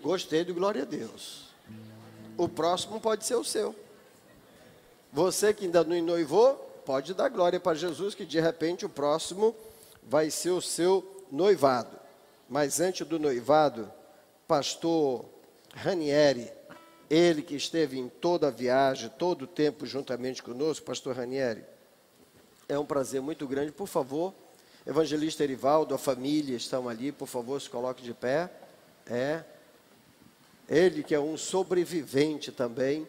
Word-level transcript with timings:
Gostei 0.00 0.44
do 0.44 0.54
glória 0.54 0.82
a 0.82 0.84
Deus. 0.86 1.46
O 2.36 2.48
próximo 2.48 3.00
pode 3.00 3.24
ser 3.24 3.36
o 3.36 3.44
seu. 3.44 3.74
Você 5.12 5.52
que 5.54 5.64
ainda 5.64 5.82
não 5.84 6.00
noivou, 6.02 6.54
pode 6.84 7.14
dar 7.14 7.28
glória 7.28 7.58
para 7.58 7.76
Jesus, 7.76 8.14
que 8.14 8.24
de 8.24 8.40
repente 8.40 8.84
o 8.84 8.88
próximo 8.88 9.54
vai 10.02 10.30
ser 10.30 10.50
o 10.50 10.60
seu 10.60 11.24
noivado. 11.30 11.98
Mas 12.48 12.80
antes 12.80 13.06
do 13.06 13.18
noivado, 13.18 13.90
pastor 14.46 15.24
Ranieri, 15.74 16.50
ele 17.08 17.42
que 17.42 17.54
esteve 17.54 17.98
em 17.98 18.08
toda 18.08 18.48
a 18.48 18.50
viagem, 18.50 19.10
todo 19.18 19.42
o 19.42 19.46
tempo 19.46 19.86
juntamente 19.86 20.42
conosco, 20.42 20.84
pastor 20.84 21.16
Ranieri, 21.16 21.64
é 22.68 22.78
um 22.78 22.84
prazer 22.86 23.20
muito 23.20 23.46
grande. 23.46 23.72
Por 23.72 23.86
favor, 23.86 24.34
evangelista 24.86 25.44
Erivaldo, 25.44 25.94
a 25.94 25.98
família 25.98 26.56
estão 26.56 26.88
ali, 26.88 27.12
por 27.12 27.26
favor, 27.26 27.60
se 27.60 27.70
coloque 27.70 28.02
de 28.02 28.12
pé. 28.12 28.50
É. 29.06 29.44
Ele 30.68 31.02
que 31.02 31.14
é 31.14 31.20
um 31.20 31.36
sobrevivente 31.36 32.50
também 32.50 33.06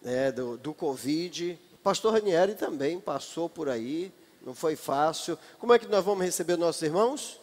né, 0.00 0.30
do, 0.30 0.56
do 0.56 0.72
Covid. 0.72 1.58
Pastor 1.82 2.12
Ranieri 2.14 2.54
também 2.54 3.00
passou 3.00 3.48
por 3.48 3.68
aí, 3.68 4.12
não 4.40 4.54
foi 4.54 4.76
fácil. 4.76 5.38
Como 5.58 5.72
é 5.72 5.78
que 5.78 5.86
nós 5.86 6.04
vamos 6.04 6.24
receber 6.24 6.56
nossos 6.56 6.82
irmãos? 6.82 7.40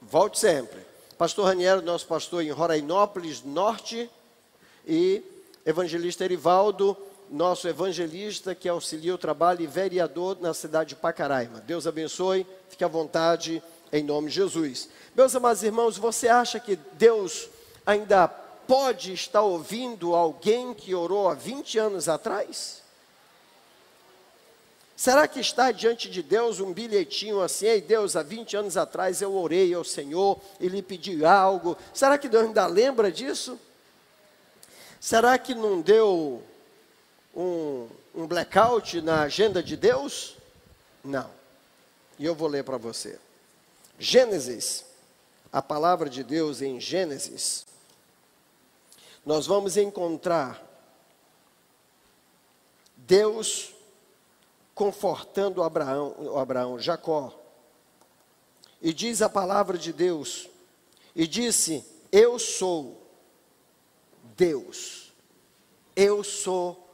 Volte 0.00 0.38
sempre. 0.38 0.80
Pastor 1.18 1.46
Ranieri, 1.46 1.82
nosso 1.82 2.06
pastor 2.06 2.42
em 2.42 2.50
Rorainópolis 2.50 3.42
Norte, 3.42 4.10
e 4.86 5.22
evangelista 5.64 6.24
Erivaldo, 6.24 6.96
nosso 7.30 7.66
evangelista 7.66 8.54
que 8.54 8.68
auxilia 8.68 9.14
o 9.14 9.18
trabalho 9.18 9.62
e 9.62 9.66
vereador 9.66 10.36
na 10.40 10.52
cidade 10.52 10.90
de 10.90 10.96
Pacaraima. 10.96 11.60
Deus 11.60 11.86
abençoe, 11.86 12.46
fique 12.68 12.84
à 12.84 12.88
vontade, 12.88 13.62
em 13.94 14.02
nome 14.02 14.28
de 14.28 14.34
Jesus. 14.34 14.88
Meus 15.14 15.36
amados 15.36 15.62
irmãos, 15.62 15.96
você 15.96 16.26
acha 16.26 16.58
que 16.58 16.74
Deus 16.94 17.48
ainda 17.86 18.26
pode 18.26 19.12
estar 19.12 19.42
ouvindo 19.42 20.16
alguém 20.16 20.74
que 20.74 20.92
orou 20.92 21.28
há 21.28 21.34
20 21.34 21.78
anos 21.78 22.08
atrás? 22.08 22.82
Será 24.96 25.28
que 25.28 25.38
está 25.38 25.70
diante 25.70 26.10
de 26.10 26.24
Deus 26.24 26.58
um 26.58 26.72
bilhetinho 26.72 27.40
assim, 27.40 27.66
ei 27.66 27.80
Deus, 27.80 28.16
há 28.16 28.22
20 28.22 28.56
anos 28.56 28.76
atrás 28.76 29.22
eu 29.22 29.32
orei 29.32 29.72
ao 29.72 29.84
Senhor 29.84 30.40
e 30.58 30.66
lhe 30.66 30.82
pedi 30.82 31.24
algo? 31.24 31.76
Será 31.92 32.18
que 32.18 32.28
Deus 32.28 32.46
ainda 32.46 32.66
lembra 32.66 33.12
disso? 33.12 33.58
Será 35.00 35.38
que 35.38 35.54
não 35.54 35.80
deu 35.80 36.42
um, 37.34 37.86
um 38.12 38.26
blackout 38.26 39.00
na 39.02 39.22
agenda 39.22 39.62
de 39.62 39.76
Deus? 39.76 40.36
Não. 41.04 41.30
E 42.18 42.24
eu 42.24 42.34
vou 42.34 42.48
ler 42.48 42.64
para 42.64 42.76
você. 42.76 43.20
Gênesis, 43.98 44.84
a 45.52 45.62
palavra 45.62 46.10
de 46.10 46.24
Deus 46.24 46.60
em 46.60 46.80
Gênesis, 46.80 47.66
nós 49.24 49.46
vamos 49.46 49.76
encontrar 49.76 50.62
Deus 52.96 53.74
confortando 54.74 55.62
Abraão, 55.62 56.36
Abraão, 56.36 56.78
Jacó. 56.78 57.32
E 58.82 58.92
diz 58.92 59.22
a 59.22 59.28
palavra 59.28 59.78
de 59.78 59.92
Deus, 59.92 60.48
e 61.14 61.26
disse: 61.26 61.84
Eu 62.12 62.38
sou 62.38 63.00
Deus. 64.36 65.12
Eu 65.96 66.24
sou 66.24 66.88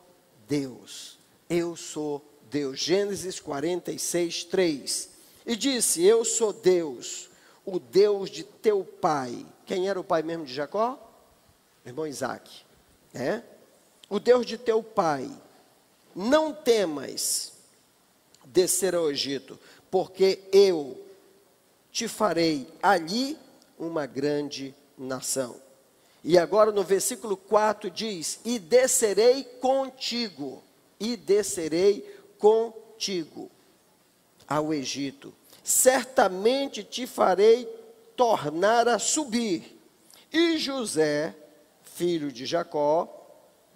Deus. 0.47 1.19
Eu 1.49 1.75
sou 1.75 2.23
Deus. 2.51 2.79
Gênesis 2.79 3.41
46, 3.41 4.45
3. 4.45 5.10
E 5.51 5.57
disse: 5.57 6.05
Eu 6.05 6.25
sou 6.25 6.53
Deus, 6.53 7.29
o 7.67 7.81
Deus 7.81 8.31
de 8.31 8.45
teu 8.45 8.85
pai. 8.85 9.45
Quem 9.67 9.89
era 9.89 9.99
o 9.99 10.05
pai 10.05 10.23
mesmo 10.23 10.45
de 10.45 10.55
Jacó? 10.55 10.97
Irmão 11.85 12.07
Isaac. 12.07 12.49
É? 13.13 13.43
O 14.09 14.21
Deus 14.21 14.47
de 14.47 14.57
teu 14.57 14.81
pai. 14.81 15.29
Não 16.15 16.55
temas 16.55 17.53
descer 18.45 18.95
ao 18.95 19.11
Egito, 19.11 19.59
porque 19.91 20.39
eu 20.53 20.97
te 21.91 22.07
farei 22.07 22.69
ali 22.81 23.37
uma 23.77 24.07
grande 24.07 24.73
nação. 24.97 25.61
E 26.23 26.39
agora 26.39 26.71
no 26.71 26.85
versículo 26.85 27.37
4 27.37 27.91
diz: 27.91 28.39
E 28.45 28.57
descerei 28.57 29.43
contigo, 29.43 30.63
e 31.01 31.17
descerei 31.17 32.03
contigo 32.39 33.51
ao 34.47 34.73
Egito. 34.73 35.40
Certamente 35.63 36.83
te 36.83 37.07
farei 37.07 37.67
tornar 38.17 38.89
a 38.89 38.99
subir. 38.99 39.79
E 40.33 40.59
José, 40.59 41.35
filho 41.83 42.31
de 42.33 42.47
Jacó, 42.47 43.09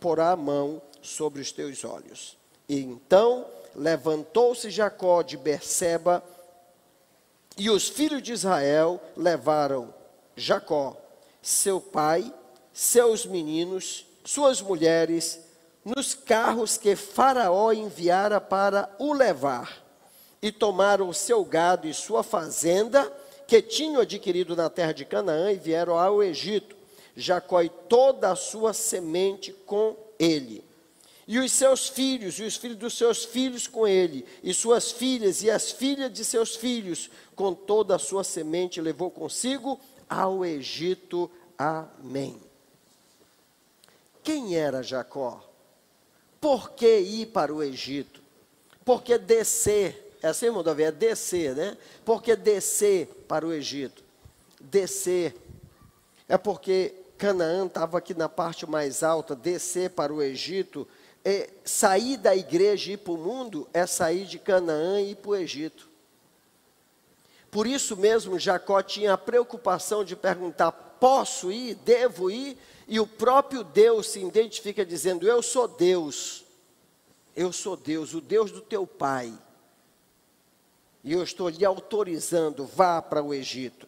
porá 0.00 0.30
a 0.30 0.36
mão 0.36 0.80
sobre 1.02 1.40
os 1.40 1.52
teus 1.52 1.84
olhos. 1.84 2.36
E 2.68 2.80
então 2.80 3.46
levantou-se 3.74 4.70
Jacó 4.70 5.22
de 5.22 5.36
Berseba, 5.36 6.22
e 7.56 7.70
os 7.70 7.88
filhos 7.88 8.22
de 8.22 8.32
Israel 8.32 9.00
levaram 9.16 9.94
Jacó 10.36 10.96
seu 11.44 11.78
pai, 11.78 12.32
seus 12.72 13.26
meninos, 13.26 14.06
suas 14.24 14.62
mulheres, 14.62 15.38
nos 15.84 16.14
carros 16.14 16.78
que 16.78 16.96
Faraó 16.96 17.70
enviara 17.70 18.40
para 18.40 18.90
o 18.98 19.12
levar, 19.12 19.83
e 20.44 20.52
tomaram 20.52 21.08
o 21.08 21.14
seu 21.14 21.42
gado 21.42 21.88
e 21.88 21.94
sua 21.94 22.22
fazenda, 22.22 23.10
que 23.46 23.62
tinham 23.62 24.02
adquirido 24.02 24.54
na 24.54 24.68
terra 24.68 24.92
de 24.92 25.06
Canaã, 25.06 25.50
e 25.50 25.56
vieram 25.56 25.98
ao 25.98 26.22
Egito. 26.22 26.76
Jacó 27.16 27.62
e 27.62 27.70
toda 27.70 28.30
a 28.30 28.36
sua 28.36 28.74
semente 28.74 29.54
com 29.64 29.96
ele. 30.18 30.62
E 31.26 31.38
os 31.38 31.50
seus 31.50 31.88
filhos, 31.88 32.38
e 32.38 32.42
os 32.42 32.56
filhos 32.56 32.76
dos 32.76 32.92
seus 32.92 33.24
filhos 33.24 33.66
com 33.66 33.88
ele, 33.88 34.26
e 34.42 34.52
suas 34.52 34.92
filhas, 34.92 35.42
e 35.42 35.50
as 35.50 35.70
filhas 35.70 36.12
de 36.12 36.22
seus 36.22 36.54
filhos, 36.54 37.08
com 37.34 37.54
toda 37.54 37.96
a 37.96 37.98
sua 37.98 38.22
semente, 38.22 38.82
levou 38.82 39.10
consigo 39.10 39.80
ao 40.06 40.44
Egito. 40.44 41.30
Amém. 41.56 42.38
Quem 44.22 44.56
era 44.56 44.82
Jacó? 44.82 45.42
Por 46.38 46.72
que 46.72 46.98
ir 46.98 47.28
para 47.28 47.50
o 47.50 47.62
Egito? 47.62 48.20
Por 48.84 49.02
que 49.02 49.16
descer? 49.16 50.03
É 50.24 50.28
assim, 50.28 50.46
Davi? 50.62 50.84
É 50.84 50.90
descer, 50.90 51.54
né? 51.54 51.76
Por 52.02 52.22
que 52.22 52.34
descer 52.34 53.08
para 53.28 53.46
o 53.46 53.52
Egito? 53.52 54.02
Descer. 54.58 55.36
É 56.26 56.38
porque 56.38 56.94
Canaã 57.18 57.66
estava 57.66 57.98
aqui 57.98 58.14
na 58.14 58.26
parte 58.26 58.66
mais 58.66 59.02
alta, 59.02 59.36
descer 59.36 59.90
para 59.90 60.14
o 60.14 60.22
Egito. 60.22 60.88
É, 61.22 61.50
sair 61.62 62.16
da 62.16 62.34
igreja 62.34 62.90
e 62.90 62.94
ir 62.94 62.96
para 62.96 63.12
o 63.12 63.18
mundo 63.18 63.68
é 63.74 63.86
sair 63.86 64.24
de 64.24 64.38
Canaã 64.38 64.98
e 64.98 65.10
ir 65.10 65.16
para 65.16 65.32
o 65.32 65.36
Egito. 65.36 65.90
Por 67.50 67.66
isso 67.66 67.94
mesmo, 67.94 68.38
Jacó 68.38 68.80
tinha 68.80 69.12
a 69.12 69.18
preocupação 69.18 70.02
de 70.02 70.16
perguntar: 70.16 70.72
posso 70.72 71.52
ir, 71.52 71.74
devo 71.74 72.30
ir? 72.30 72.56
E 72.88 72.98
o 72.98 73.06
próprio 73.06 73.62
Deus 73.62 74.08
se 74.08 74.24
identifica 74.24 74.86
dizendo: 74.86 75.28
Eu 75.28 75.42
sou 75.42 75.68
Deus, 75.68 76.46
eu 77.36 77.52
sou 77.52 77.76
Deus, 77.76 78.14
o 78.14 78.22
Deus 78.22 78.50
do 78.50 78.62
teu 78.62 78.86
pai. 78.86 79.43
E 81.04 81.12
eu 81.12 81.22
estou 81.22 81.50
lhe 81.50 81.64
autorizando, 81.64 82.64
vá 82.64 83.02
para 83.02 83.22
o 83.22 83.34
Egito, 83.34 83.86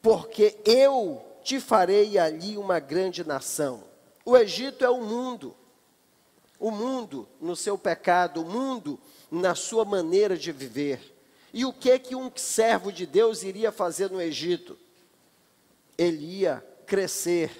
porque 0.00 0.56
eu 0.64 1.20
te 1.42 1.58
farei 1.58 2.16
ali 2.18 2.56
uma 2.56 2.78
grande 2.78 3.24
nação. 3.24 3.82
O 4.24 4.36
Egito 4.36 4.84
é 4.84 4.88
o 4.88 5.00
mundo, 5.00 5.56
o 6.58 6.70
mundo 6.70 7.28
no 7.40 7.56
seu 7.56 7.76
pecado, 7.76 8.42
o 8.42 8.44
mundo 8.48 8.98
na 9.28 9.56
sua 9.56 9.84
maneira 9.84 10.36
de 10.36 10.52
viver. 10.52 11.16
E 11.52 11.64
o 11.64 11.72
que 11.72 11.98
que 11.98 12.14
um 12.14 12.30
servo 12.36 12.92
de 12.92 13.06
Deus 13.06 13.42
iria 13.42 13.72
fazer 13.72 14.08
no 14.08 14.20
Egito? 14.20 14.78
Ele 15.98 16.40
ia 16.40 16.64
crescer, 16.86 17.50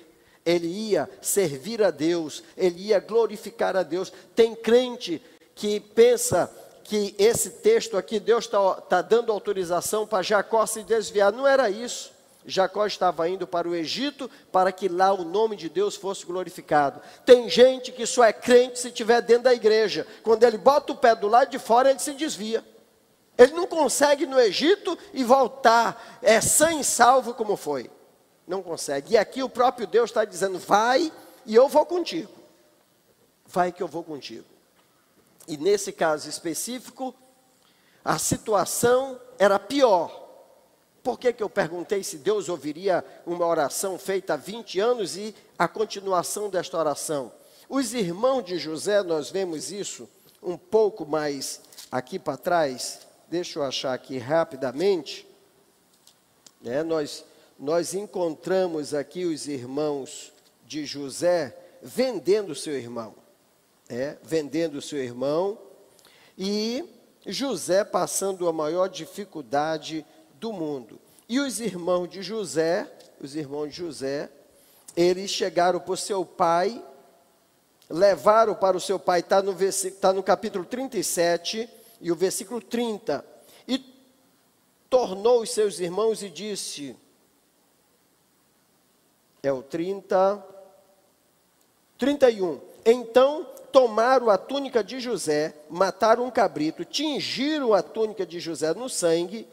ele 0.46 0.69
ia 0.69 1.11
servir 1.20 1.82
a 1.82 1.90
Deus, 1.90 2.44
ele 2.56 2.87
ia 2.87 3.00
glorificar 3.00 3.76
a 3.76 3.82
Deus. 3.82 4.12
Tem 4.34 4.55
crente 4.55 5.20
que 5.56 5.81
pensa 5.81 6.49
que 6.85 7.15
esse 7.19 7.50
texto 7.50 7.97
aqui, 7.97 8.19
Deus 8.19 8.44
está 8.44 8.75
tá 8.75 9.03
dando 9.03 9.32
autorização 9.32 10.06
para 10.06 10.23
Jacó 10.23 10.65
se 10.67 10.82
desviar. 10.82 11.32
Não 11.32 11.47
era 11.47 11.71
isso. 11.71 12.12
Jacó 12.44 12.87
estava 12.87 13.29
indo 13.29 13.47
para 13.47 13.69
o 13.69 13.75
Egito 13.75 14.31
para 14.50 14.73
que 14.73 14.88
lá 14.88 15.12
o 15.12 15.25
nome 15.25 15.56
de 15.56 15.69
Deus 15.69 15.94
fosse 15.94 16.25
glorificado. 16.25 17.00
Tem 17.25 17.49
gente 17.49 17.93
que 17.93 18.06
só 18.06 18.25
é 18.25 18.32
crente 18.32 18.79
se 18.79 18.88
estiver 18.88 19.21
dentro 19.21 19.44
da 19.44 19.55
igreja. 19.55 20.06
Quando 20.23 20.43
ele 20.44 20.59
bota 20.59 20.93
o 20.93 20.97
pé 20.97 21.15
do 21.15 21.29
lado 21.29 21.50
de 21.50 21.59
fora, 21.59 21.91
ele 21.91 21.99
se 21.99 22.12
desvia. 22.15 22.65
Ele 23.37 23.53
não 23.53 23.67
consegue 23.67 24.25
ir 24.25 24.27
no 24.27 24.38
Egito 24.38 24.99
e 25.12 25.23
voltar 25.25 26.19
é, 26.23 26.41
sã 26.41 26.73
e 26.75 26.85
salvo 26.85 27.35
como 27.35 27.56
foi. 27.56 27.91
Não 28.47 28.62
consegue. 28.62 29.15
E 29.15 29.19
aqui 29.19 29.43
o 29.43 29.49
próprio 29.49 29.87
Deus 29.87 30.11
está 30.11 30.25
dizendo: 30.25 30.59
vai 30.59 31.12
e 31.47 31.55
eu 31.55 31.69
vou 31.69 31.87
contigo. 31.87 32.32
Vai 33.47 33.73
que 33.73 33.82
eu 33.82 33.88
vou 33.88 34.03
contigo. 34.03 34.44
E 35.50 35.56
nesse 35.56 35.91
caso 35.91 36.29
específico, 36.29 37.12
a 38.05 38.20
situação 38.20 39.20
era 39.37 39.58
pior. 39.58 40.29
Por 41.02 41.19
que, 41.19 41.32
que 41.32 41.43
eu 41.43 41.50
perguntei 41.50 42.05
se 42.05 42.19
Deus 42.19 42.49
ouviria 42.49 43.05
uma 43.26 43.44
oração 43.44 43.99
feita 43.99 44.35
há 44.35 44.37
20 44.37 44.79
anos 44.79 45.17
e 45.17 45.35
a 45.58 45.67
continuação 45.67 46.49
desta 46.49 46.79
oração? 46.79 47.32
Os 47.69 47.93
irmãos 47.94 48.44
de 48.44 48.58
José, 48.58 49.02
nós 49.02 49.29
vemos 49.29 49.73
isso 49.73 50.08
um 50.41 50.56
pouco 50.56 51.05
mais 51.05 51.61
aqui 51.91 52.17
para 52.17 52.37
trás. 52.37 53.00
Deixa 53.29 53.58
eu 53.58 53.64
achar 53.64 53.93
aqui 53.93 54.19
rapidamente. 54.19 55.26
Né? 56.61 56.85
Nós, 56.85 57.25
nós 57.58 57.93
encontramos 57.93 58.94
aqui 58.94 59.25
os 59.25 59.49
irmãos 59.49 60.32
de 60.64 60.87
José 60.87 61.56
vendendo 61.82 62.55
seu 62.55 62.75
irmão. 62.75 63.17
É, 63.90 64.16
vendendo 64.22 64.81
seu 64.81 65.02
irmão. 65.02 65.58
E 66.38 66.88
José 67.26 67.84
passando 67.84 68.48
a 68.48 68.52
maior 68.52 68.88
dificuldade 68.88 70.06
do 70.34 70.52
mundo. 70.52 70.98
E 71.28 71.38
os 71.38 71.60
irmãos 71.60 72.08
de 72.08 72.22
José, 72.22 72.90
os 73.20 73.34
irmãos 73.37 73.69
de 73.70 73.76
José, 73.76 74.31
eles 74.96 75.31
chegaram 75.31 75.81
para 75.81 75.92
o 75.92 75.96
seu 75.96 76.25
pai, 76.25 76.82
levaram 77.88 78.54
para 78.54 78.76
o 78.76 78.81
seu 78.81 78.98
pai, 78.98 79.20
está 79.20 79.42
no, 79.42 79.54
tá 80.00 80.12
no 80.12 80.22
capítulo 80.22 80.64
37 80.64 81.69
e 82.00 82.10
o 82.10 82.16
versículo 82.16 82.60
30, 82.60 83.25
e 83.69 83.78
tornou 84.88 85.43
os 85.43 85.50
seus 85.50 85.78
irmãos 85.78 86.22
e 86.22 86.31
disse, 86.31 86.96
é 89.43 89.52
o 89.52 89.62
30, 89.62 90.44
31, 91.98 92.60
então 92.85 93.47
tomaram 93.73 94.29
a 94.31 94.37
túnica 94.37 94.82
de 94.82 95.00
José, 95.00 95.55
mataram 95.69 96.25
um 96.25 96.31
cabrito, 96.31 96.85
tingiram 96.85 97.73
a 97.73 97.82
túnica 97.82 98.27
de 98.27 98.41
José 98.41 98.75
no 98.75 98.88
sangue, 98.88 99.47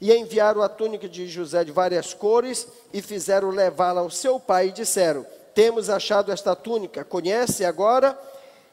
e 0.00 0.12
enviaram 0.12 0.62
a 0.62 0.68
túnica 0.68 1.08
de 1.08 1.26
José 1.26 1.64
de 1.64 1.72
várias 1.72 2.14
cores 2.14 2.68
e 2.92 3.02
fizeram 3.02 3.50
levá-la 3.50 4.00
ao 4.00 4.10
seu 4.10 4.38
pai 4.38 4.68
e 4.68 4.72
disseram: 4.72 5.26
Temos 5.54 5.90
achado 5.90 6.30
esta 6.30 6.54
túnica, 6.54 7.04
conhece 7.04 7.64
agora 7.64 8.18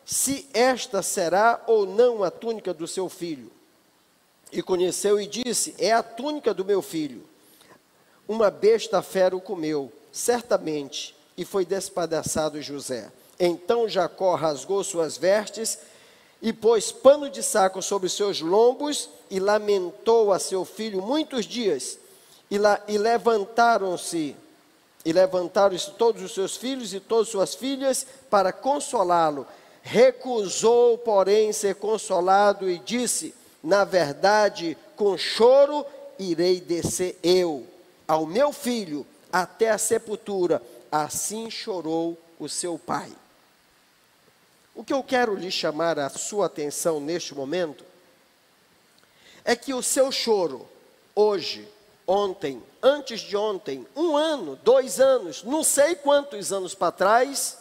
se 0.06 0.48
esta 0.54 1.02
será 1.02 1.63
ou 1.66 1.86
não 1.86 2.24
a 2.24 2.30
túnica 2.30 2.74
do 2.74 2.88
seu 2.88 3.10
filho. 3.10 3.52
E 4.52 4.62
conheceu 4.62 5.19
e 5.19 5.25
disse: 5.25 5.74
É 5.80 5.92
a 5.92 6.04
túnica 6.04 6.54
do 6.54 6.63
meu 6.63 6.81
filho. 6.81 7.24
Uma 8.28 8.50
besta 8.52 9.02
fera 9.02 9.36
o 9.36 9.42
comeu, 9.42 9.92
certamente, 10.12 11.16
e 11.38 11.44
foi 11.44 11.66
despedaçado 11.66 12.62
José. 12.62 13.12
Então 13.39 13.87
Jacó 13.87 14.35
rasgou 14.35 14.83
suas 14.83 15.17
vestes 15.17 15.77
e 16.41 16.53
pôs 16.53 16.91
pano 16.91 17.29
de 17.29 17.41
saco 17.41 17.81
sobre 17.81 18.07
seus 18.09 18.39
lombos 18.39 19.09
e 19.29 19.39
lamentou 19.39 20.31
a 20.31 20.39
seu 20.39 20.63
filho 20.63 21.01
muitos 21.01 21.45
dias. 21.45 21.97
E, 22.49 22.57
la, 22.57 22.79
e 22.87 22.97
levantaram-se, 22.97 24.35
e 25.03 25.11
levantaram-se 25.11 25.91
todos 25.91 26.21
os 26.21 26.33
seus 26.33 26.55
filhos 26.55 26.93
e 26.93 26.99
todas 26.99 27.29
suas 27.29 27.55
filhas 27.55 28.05
para 28.29 28.53
consolá-lo. 28.53 29.47
Recusou, 29.81 30.97
porém, 30.97 31.51
ser 31.51 31.75
consolado 31.75 32.69
e 32.69 32.79
disse: 32.79 33.33
Na 33.63 33.83
verdade, 33.83 34.77
com 34.95 35.17
choro 35.17 35.85
irei 36.17 36.61
descer 36.61 37.19
eu 37.21 37.65
ao 38.07 38.25
meu 38.25 38.53
filho 38.53 39.05
até 39.31 39.69
a 39.69 39.77
sepultura. 39.77 40.61
Assim 40.91 41.49
chorou 41.49 42.17
o 42.39 42.47
seu 42.47 42.79
pai. 42.79 43.11
O 44.75 44.83
que 44.83 44.92
eu 44.92 45.01
quero 45.01 45.33
lhe 45.36 45.50
chamar 45.50 45.98
a 45.98 46.10
sua 46.10 46.48
atenção 46.48 47.00
neste 47.00 47.33
momento 47.33 47.86
é 49.45 49.56
que 49.56 49.74
o 49.74 49.81
seu 49.81 50.12
choro, 50.12 50.68
hoje, 51.16 51.66
ontem, 52.06 52.62
antes 52.83 53.22
de 53.22 53.38
ontem, 53.38 53.88
um 53.95 54.18
ano, 54.18 54.57
dois 54.57 55.00
anos, 55.00 55.44
não 55.44 55.63
sei 55.63 55.95
quantos 55.95 56.51
anos 56.51 56.75
para 56.75 56.92
trás, 56.92 57.57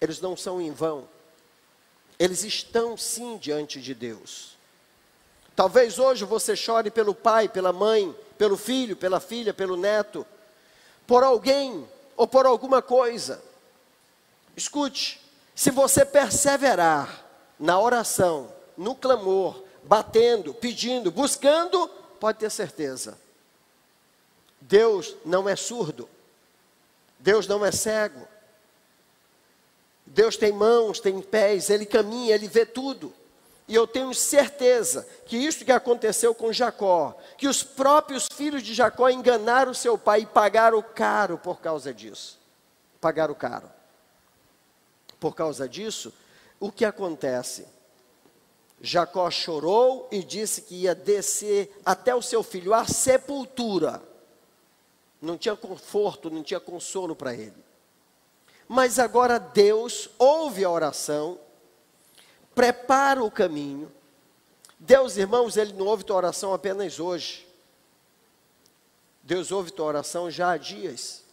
eles 0.00 0.20
não 0.20 0.36
são 0.36 0.60
em 0.60 0.70
vão. 0.70 1.08
Eles 2.16 2.44
estão 2.44 2.96
sim 2.96 3.36
diante 3.36 3.80
de 3.80 3.92
Deus. 3.92 4.56
Talvez 5.56 5.98
hoje 5.98 6.24
você 6.24 6.54
chore 6.54 6.92
pelo 6.92 7.12
pai, 7.12 7.48
pela 7.48 7.72
mãe, 7.72 8.14
pelo 8.36 8.56
filho, 8.56 8.96
pela 8.96 9.18
filha, 9.18 9.52
pelo 9.52 9.76
neto, 9.76 10.24
por 11.08 11.24
alguém 11.24 11.88
ou 12.16 12.28
por 12.28 12.46
alguma 12.46 12.80
coisa. 12.80 13.42
Escute, 14.56 15.20
se 15.58 15.72
você 15.72 16.04
perseverar 16.04 17.26
na 17.58 17.80
oração, 17.80 18.48
no 18.76 18.94
clamor, 18.94 19.60
batendo, 19.82 20.54
pedindo, 20.54 21.10
buscando, 21.10 21.88
pode 22.20 22.38
ter 22.38 22.48
certeza. 22.48 23.18
Deus 24.60 25.16
não 25.24 25.48
é 25.48 25.56
surdo. 25.56 26.08
Deus 27.18 27.48
não 27.48 27.66
é 27.66 27.72
cego. 27.72 28.24
Deus 30.06 30.36
tem 30.36 30.52
mãos, 30.52 31.00
tem 31.00 31.20
pés, 31.20 31.70
ele 31.70 31.84
caminha, 31.84 32.36
ele 32.36 32.46
vê 32.46 32.64
tudo. 32.64 33.12
E 33.66 33.74
eu 33.74 33.84
tenho 33.84 34.14
certeza 34.14 35.08
que 35.26 35.36
isso 35.36 35.64
que 35.64 35.72
aconteceu 35.72 36.32
com 36.36 36.52
Jacó, 36.52 37.18
que 37.36 37.48
os 37.48 37.64
próprios 37.64 38.28
filhos 38.32 38.62
de 38.62 38.74
Jacó 38.74 39.08
enganaram 39.08 39.74
seu 39.74 39.98
pai 39.98 40.20
e 40.20 40.26
pagaram 40.26 40.80
caro 40.94 41.36
por 41.36 41.58
causa 41.58 41.92
disso. 41.92 42.38
Pagaram 43.00 43.34
caro. 43.34 43.77
Por 45.18 45.34
causa 45.34 45.68
disso, 45.68 46.12
o 46.60 46.70
que 46.70 46.84
acontece? 46.84 47.66
Jacó 48.80 49.30
chorou 49.30 50.08
e 50.10 50.22
disse 50.22 50.62
que 50.62 50.82
ia 50.82 50.94
descer 50.94 51.76
até 51.84 52.14
o 52.14 52.22
seu 52.22 52.42
filho 52.42 52.72
à 52.72 52.86
sepultura. 52.86 54.02
Não 55.20 55.36
tinha 55.36 55.56
conforto, 55.56 56.30
não 56.30 56.42
tinha 56.42 56.60
consolo 56.60 57.16
para 57.16 57.34
ele. 57.34 57.56
Mas 58.68 58.98
agora 58.98 59.38
Deus 59.38 60.08
ouve 60.18 60.64
a 60.64 60.70
oração, 60.70 61.38
prepara 62.54 63.22
o 63.24 63.30
caminho. 63.30 63.90
Deus, 64.78 65.16
irmãos, 65.16 65.56
Ele 65.56 65.72
não 65.72 65.86
ouve 65.86 66.04
tua 66.04 66.16
oração 66.16 66.54
apenas 66.54 67.00
hoje. 67.00 67.48
Deus 69.22 69.50
ouve 69.50 69.72
tua 69.72 69.86
oração 69.86 70.30
já 70.30 70.50
há 70.50 70.56
dias. 70.56 71.24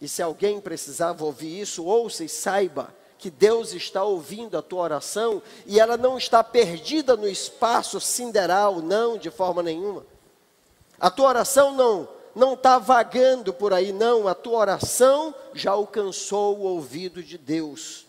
E 0.00 0.08
se 0.08 0.22
alguém 0.22 0.60
precisava 0.60 1.24
ouvir 1.24 1.60
isso, 1.60 1.84
ouça 1.84 2.24
e 2.24 2.28
saiba 2.28 2.94
que 3.18 3.30
Deus 3.30 3.72
está 3.72 4.04
ouvindo 4.04 4.58
a 4.58 4.62
tua 4.62 4.82
oração 4.82 5.42
e 5.64 5.80
ela 5.80 5.96
não 5.96 6.18
está 6.18 6.44
perdida 6.44 7.16
no 7.16 7.26
espaço 7.26 8.00
sideral, 8.00 8.82
não, 8.82 9.16
de 9.16 9.30
forma 9.30 9.62
nenhuma. 9.62 10.04
A 11.00 11.10
tua 11.10 11.28
oração 11.28 11.72
não 11.72 12.08
não 12.36 12.52
está 12.52 12.78
vagando 12.78 13.50
por 13.50 13.72
aí, 13.72 13.92
não. 13.92 14.28
A 14.28 14.34
tua 14.34 14.58
oração 14.58 15.34
já 15.54 15.70
alcançou 15.70 16.58
o 16.58 16.64
ouvido 16.64 17.22
de 17.22 17.38
Deus. 17.38 18.04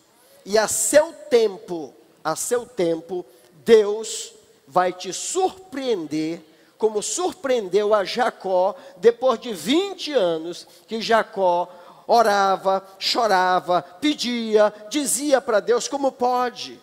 E 0.45 0.57
a 0.57 0.67
seu 0.67 1.13
tempo, 1.13 1.93
a 2.21 2.35
seu 2.35 2.65
tempo, 2.65 3.25
Deus 3.63 4.33
vai 4.67 4.91
te 4.91 5.13
surpreender 5.13 6.41
como 6.77 7.01
surpreendeu 7.01 7.93
a 7.93 8.03
Jacó, 8.03 8.75
depois 8.97 9.39
de 9.39 9.53
20 9.53 10.13
anos 10.13 10.67
que 10.87 11.01
Jacó 11.01 11.67
orava, 12.07 12.87
chorava, 12.97 13.81
pedia, 13.81 14.73
dizia 14.89 15.41
para 15.41 15.59
Deus: 15.59 15.87
como 15.87 16.11
pode? 16.11 16.79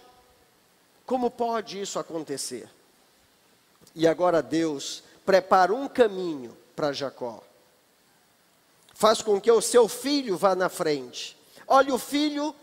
Como 1.06 1.30
pode 1.30 1.80
isso 1.80 1.98
acontecer? 1.98 2.68
E 3.94 4.06
agora 4.08 4.42
Deus 4.42 5.02
prepara 5.24 5.72
um 5.72 5.86
caminho 5.86 6.56
para 6.74 6.92
Jacó. 6.92 7.42
Faz 8.92 9.22
com 9.22 9.40
que 9.40 9.50
o 9.50 9.60
seu 9.60 9.88
filho 9.88 10.36
vá 10.36 10.54
na 10.54 10.68
frente. 10.68 11.36
Olha 11.66 11.94
o 11.94 11.98
filho 11.98 12.54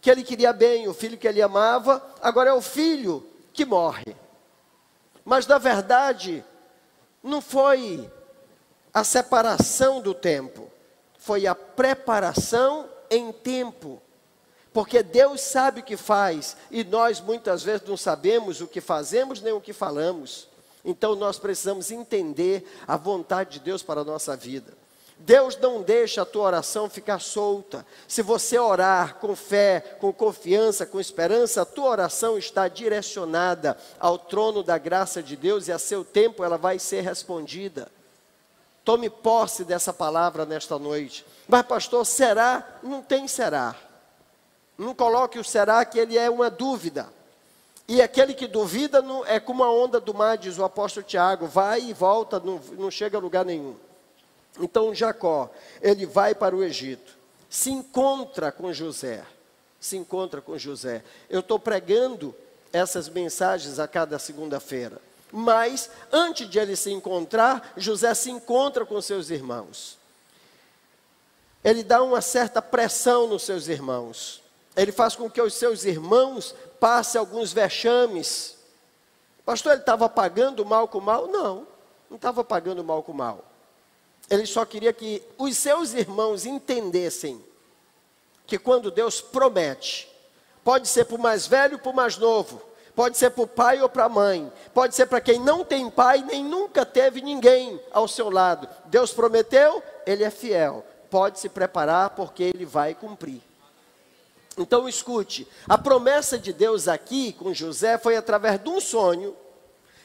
que 0.00 0.10
ele 0.10 0.22
queria 0.22 0.52
bem, 0.52 0.86
o 0.88 0.94
filho 0.94 1.18
que 1.18 1.26
ele 1.26 1.42
amava, 1.42 2.04
agora 2.20 2.50
é 2.50 2.52
o 2.52 2.60
filho 2.60 3.26
que 3.52 3.64
morre. 3.64 4.16
Mas 5.24 5.46
na 5.46 5.58
verdade, 5.58 6.44
não 7.26 7.40
foi 7.40 8.10
a 8.94 9.04
separação 9.04 10.00
do 10.00 10.14
tempo, 10.14 10.70
foi 11.18 11.46
a 11.46 11.54
preparação 11.54 12.88
em 13.10 13.32
tempo. 13.32 14.00
Porque 14.72 15.02
Deus 15.02 15.40
sabe 15.40 15.80
o 15.80 15.84
que 15.84 15.96
faz 15.96 16.56
e 16.70 16.84
nós 16.84 17.20
muitas 17.20 17.62
vezes 17.62 17.86
não 17.86 17.96
sabemos 17.96 18.60
o 18.60 18.66
que 18.66 18.80
fazemos 18.80 19.40
nem 19.40 19.52
o 19.52 19.60
que 19.60 19.72
falamos. 19.72 20.48
Então 20.84 21.14
nós 21.16 21.38
precisamos 21.38 21.90
entender 21.90 22.64
a 22.86 22.96
vontade 22.96 23.58
de 23.58 23.60
Deus 23.60 23.82
para 23.82 24.02
a 24.02 24.04
nossa 24.04 24.36
vida. 24.36 24.72
Deus 25.18 25.56
não 25.56 25.82
deixa 25.82 26.22
a 26.22 26.26
tua 26.26 26.44
oração 26.44 26.90
ficar 26.90 27.20
solta. 27.20 27.86
Se 28.06 28.20
você 28.22 28.58
orar 28.58 29.16
com 29.16 29.34
fé, 29.34 29.80
com 29.98 30.12
confiança, 30.12 30.84
com 30.84 31.00
esperança, 31.00 31.62
a 31.62 31.66
tua 31.66 31.88
oração 31.88 32.36
está 32.36 32.68
direcionada 32.68 33.76
ao 33.98 34.18
trono 34.18 34.62
da 34.62 34.76
graça 34.76 35.22
de 35.22 35.34
Deus 35.34 35.68
e 35.68 35.72
a 35.72 35.78
seu 35.78 36.04
tempo 36.04 36.44
ela 36.44 36.58
vai 36.58 36.78
ser 36.78 37.00
respondida. 37.00 37.90
Tome 38.84 39.10
posse 39.10 39.64
dessa 39.64 39.92
palavra 39.92 40.44
nesta 40.44 40.78
noite. 40.78 41.26
Mas, 41.48 41.66
pastor, 41.66 42.04
será? 42.06 42.78
Não 42.82 43.02
tem 43.02 43.26
será. 43.26 43.74
Não 44.78 44.94
coloque 44.94 45.38
o 45.38 45.44
será 45.44 45.84
que 45.84 45.98
ele 45.98 46.18
é 46.18 46.28
uma 46.30 46.50
dúvida. 46.50 47.08
E 47.88 48.02
aquele 48.02 48.34
que 48.34 48.46
duvida 48.46 49.00
não, 49.00 49.24
é 49.24 49.40
como 49.40 49.64
a 49.64 49.72
onda 49.72 49.98
do 49.98 50.12
mar, 50.12 50.36
diz 50.36 50.58
o 50.58 50.64
apóstolo 50.64 51.06
Tiago, 51.06 51.46
vai 51.46 51.80
e 51.80 51.92
volta, 51.92 52.38
não, 52.38 52.60
não 52.78 52.90
chega 52.90 53.16
a 53.16 53.20
lugar 53.20 53.44
nenhum. 53.44 53.76
Então 54.58 54.94
Jacó, 54.94 55.50
ele 55.80 56.06
vai 56.06 56.34
para 56.34 56.56
o 56.56 56.62
Egito, 56.62 57.12
se 57.48 57.70
encontra 57.70 58.50
com 58.50 58.72
José, 58.72 59.24
se 59.80 59.96
encontra 59.96 60.40
com 60.40 60.58
José. 60.58 61.02
Eu 61.28 61.40
estou 61.40 61.58
pregando 61.58 62.34
essas 62.72 63.08
mensagens 63.08 63.78
a 63.78 63.86
cada 63.86 64.18
segunda-feira. 64.18 65.00
Mas, 65.32 65.90
antes 66.12 66.48
de 66.48 66.58
ele 66.58 66.76
se 66.76 66.90
encontrar, 66.90 67.72
José 67.76 68.14
se 68.14 68.30
encontra 68.30 68.86
com 68.86 69.00
seus 69.00 69.30
irmãos. 69.30 69.98
Ele 71.64 71.82
dá 71.82 72.02
uma 72.02 72.20
certa 72.20 72.62
pressão 72.62 73.26
nos 73.26 73.42
seus 73.42 73.66
irmãos. 73.66 74.42
Ele 74.76 74.92
faz 74.92 75.16
com 75.16 75.28
que 75.28 75.42
os 75.42 75.54
seus 75.54 75.84
irmãos 75.84 76.54
passe 76.78 77.18
alguns 77.18 77.52
vexames. 77.52 78.56
Pastor, 79.44 79.72
ele 79.72 79.80
estava 79.80 80.08
pagando 80.08 80.64
mal 80.64 80.86
com 80.86 81.00
mal? 81.00 81.26
Não, 81.26 81.66
não 82.08 82.16
estava 82.16 82.44
pagando 82.44 82.84
mal 82.84 83.02
com 83.02 83.12
mal. 83.12 83.44
Ele 84.28 84.46
só 84.46 84.64
queria 84.64 84.92
que 84.92 85.22
os 85.38 85.56
seus 85.56 85.94
irmãos 85.94 86.44
entendessem 86.44 87.44
que 88.46 88.58
quando 88.58 88.90
Deus 88.90 89.20
promete, 89.20 90.08
pode 90.64 90.88
ser 90.88 91.04
para 91.04 91.16
o 91.16 91.20
mais 91.20 91.46
velho 91.46 91.74
ou 91.74 91.78
para 91.80 91.90
o 91.90 91.94
mais 91.94 92.16
novo, 92.16 92.60
pode 92.94 93.18
ser 93.18 93.30
para 93.30 93.44
o 93.44 93.46
pai 93.46 93.80
ou 93.82 93.88
para 93.88 94.04
a 94.04 94.08
mãe, 94.08 94.50
pode 94.72 94.94
ser 94.94 95.06
para 95.06 95.20
quem 95.20 95.38
não 95.38 95.64
tem 95.64 95.90
pai 95.90 96.22
nem 96.22 96.42
nunca 96.42 96.84
teve 96.84 97.20
ninguém 97.20 97.80
ao 97.90 98.08
seu 98.08 98.30
lado. 98.30 98.68
Deus 98.86 99.12
prometeu, 99.12 99.82
ele 100.06 100.24
é 100.24 100.30
fiel. 100.30 100.84
Pode 101.10 101.38
se 101.38 101.48
preparar 101.48 102.10
porque 102.10 102.42
ele 102.42 102.64
vai 102.64 102.94
cumprir. 102.94 103.40
Então 104.58 104.88
escute, 104.88 105.46
a 105.68 105.76
promessa 105.76 106.38
de 106.38 106.52
Deus 106.52 106.88
aqui 106.88 107.32
com 107.34 107.52
José 107.52 107.98
foi 107.98 108.16
através 108.16 108.58
de 108.58 108.68
um 108.68 108.80
sonho 108.80 109.36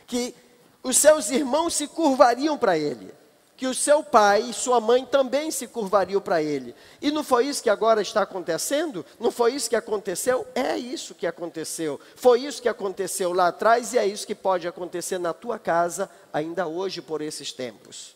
que 0.05 0.35
os 0.83 0.97
seus 0.97 1.29
irmãos 1.29 1.73
se 1.73 1.87
curvariam 1.87 2.57
para 2.57 2.77
ele, 2.77 3.13
que 3.61 3.67
o 3.67 3.75
seu 3.75 4.03
pai 4.03 4.41
e 4.41 4.53
sua 4.53 4.81
mãe 4.81 5.05
também 5.05 5.51
se 5.51 5.67
curvariam 5.67 6.19
para 6.19 6.41
ele. 6.41 6.73
E 6.99 7.11
não 7.11 7.23
foi 7.23 7.45
isso 7.45 7.61
que 7.61 7.69
agora 7.69 8.01
está 8.01 8.23
acontecendo? 8.23 9.05
Não 9.19 9.29
foi 9.29 9.53
isso 9.53 9.69
que 9.69 9.75
aconteceu? 9.75 10.47
É 10.55 10.75
isso 10.75 11.13
que 11.13 11.27
aconteceu. 11.27 11.99
Foi 12.15 12.41
isso 12.41 12.59
que 12.59 12.67
aconteceu 12.67 13.31
lá 13.31 13.49
atrás 13.49 13.93
e 13.93 13.99
é 13.99 14.07
isso 14.07 14.25
que 14.25 14.33
pode 14.33 14.67
acontecer 14.67 15.19
na 15.19 15.31
tua 15.31 15.59
casa 15.59 16.09
ainda 16.33 16.65
hoje 16.65 17.03
por 17.03 17.21
esses 17.21 17.53
tempos. 17.53 18.15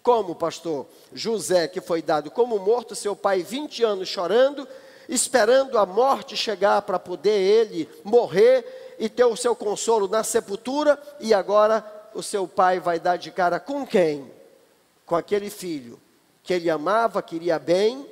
Como, 0.00 0.36
pastor? 0.36 0.86
José, 1.12 1.66
que 1.66 1.80
foi 1.80 2.00
dado 2.00 2.30
como 2.30 2.56
morto, 2.60 2.94
seu 2.94 3.16
pai 3.16 3.42
20 3.42 3.82
anos 3.82 4.08
chorando, 4.08 4.68
esperando 5.08 5.76
a 5.76 5.84
morte 5.84 6.36
chegar 6.36 6.82
para 6.82 7.00
poder 7.00 7.36
ele 7.36 7.88
morrer 8.04 8.94
e 8.96 9.08
ter 9.08 9.24
o 9.24 9.36
seu 9.36 9.56
consolo 9.56 10.06
na 10.06 10.22
sepultura, 10.22 11.02
e 11.18 11.34
agora 11.34 11.84
o 12.14 12.22
seu 12.22 12.46
pai 12.46 12.78
vai 12.78 13.00
dar 13.00 13.16
de 13.16 13.32
cara 13.32 13.58
com 13.58 13.84
quem? 13.84 14.40
Com 15.12 15.16
aquele 15.16 15.50
filho 15.50 16.00
que 16.42 16.54
ele 16.54 16.70
amava, 16.70 17.20
queria 17.20 17.58
bem 17.58 18.08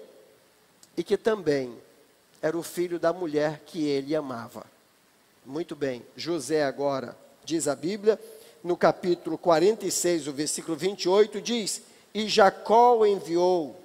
e 0.94 1.02
que 1.02 1.16
também 1.16 1.74
era 2.42 2.58
o 2.58 2.62
filho 2.62 2.98
da 2.98 3.10
mulher 3.10 3.62
que 3.64 3.86
ele 3.86 4.14
amava. 4.14 4.66
Muito 5.46 5.74
bem, 5.74 6.04
José 6.14 6.62
agora, 6.62 7.16
diz 7.42 7.66
a 7.68 7.74
Bíblia, 7.74 8.20
no 8.62 8.76
capítulo 8.76 9.38
46, 9.38 10.28
o 10.28 10.32
versículo 10.34 10.76
28, 10.76 11.40
diz: 11.40 11.80
E 12.12 12.28
Jacó 12.28 13.06
enviou 13.06 13.82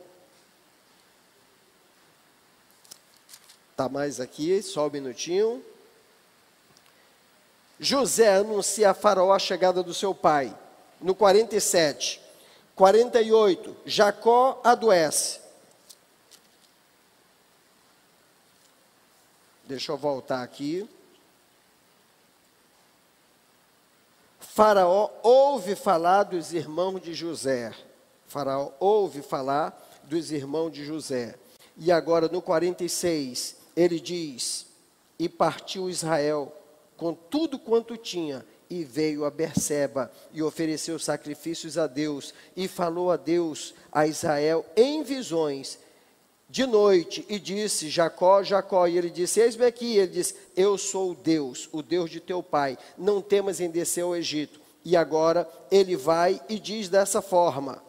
Está 3.71 3.87
mais 3.87 4.19
aqui, 4.19 4.61
só 4.61 4.87
um 4.87 4.91
minutinho. 4.91 5.63
José 7.79 8.35
anuncia 8.35 8.89
a 8.89 8.93
Faraó 8.93 9.31
a 9.31 9.39
chegada 9.39 9.81
do 9.81 9.93
seu 9.93 10.13
pai. 10.13 10.53
No 10.99 11.15
47. 11.15 12.24
48. 12.75 13.75
Jacó 13.85 14.59
adoece. 14.63 15.39
Deixa 19.63 19.91
eu 19.91 19.97
voltar 19.97 20.43
aqui. 20.43 20.87
Faraó 24.39 25.09
ouve 25.23 25.75
falar 25.75 26.23
dos 26.23 26.53
irmãos 26.53 27.01
de 27.01 27.13
José. 27.13 27.73
Faraó 28.27 28.71
ouve 28.79 29.21
falar 29.21 29.77
dos 30.03 30.31
irmãos 30.31 30.71
de 30.71 30.85
José. 30.85 31.35
E 31.77 31.91
agora 31.91 32.27
no 32.27 32.41
46, 32.41 33.57
ele 33.75 33.99
diz: 33.99 34.67
E 35.17 35.27
partiu 35.27 35.89
Israel 35.89 36.53
com 36.95 37.13
tudo 37.13 37.59
quanto 37.59 37.97
tinha, 37.97 38.45
e 38.79 38.83
veio 38.83 39.25
a 39.25 39.31
Berseba 39.31 40.11
e 40.33 40.41
ofereceu 40.43 40.99
sacrifícios 40.99 41.77
a 41.77 41.87
Deus, 41.87 42.33
e 42.55 42.67
falou 42.67 43.11
a 43.11 43.17
Deus, 43.17 43.73
a 43.91 44.05
Israel, 44.05 44.65
em 44.75 45.03
visões, 45.03 45.79
de 46.49 46.65
noite, 46.65 47.25
e 47.27 47.39
disse: 47.39 47.89
Jacó, 47.89 48.43
Jacó. 48.43 48.87
E 48.87 48.97
ele 48.97 49.09
disse: 49.09 49.39
Eis-me 49.39 49.65
aqui. 49.65 49.97
Ele 49.97 50.11
disse: 50.11 50.35
Eu 50.55 50.77
sou 50.77 51.11
o 51.11 51.15
Deus, 51.15 51.67
o 51.71 51.81
Deus 51.81 52.09
de 52.09 52.19
teu 52.19 52.43
pai. 52.43 52.77
Não 52.97 53.21
temas 53.21 53.59
em 53.59 53.69
descer 53.69 54.03
ao 54.03 54.15
Egito. 54.15 54.59
E 54.83 54.95
agora 54.95 55.49
ele 55.71 55.95
vai 55.95 56.39
e 56.47 56.59
diz 56.59 56.87
dessa 56.87 57.21
forma: 57.21 57.81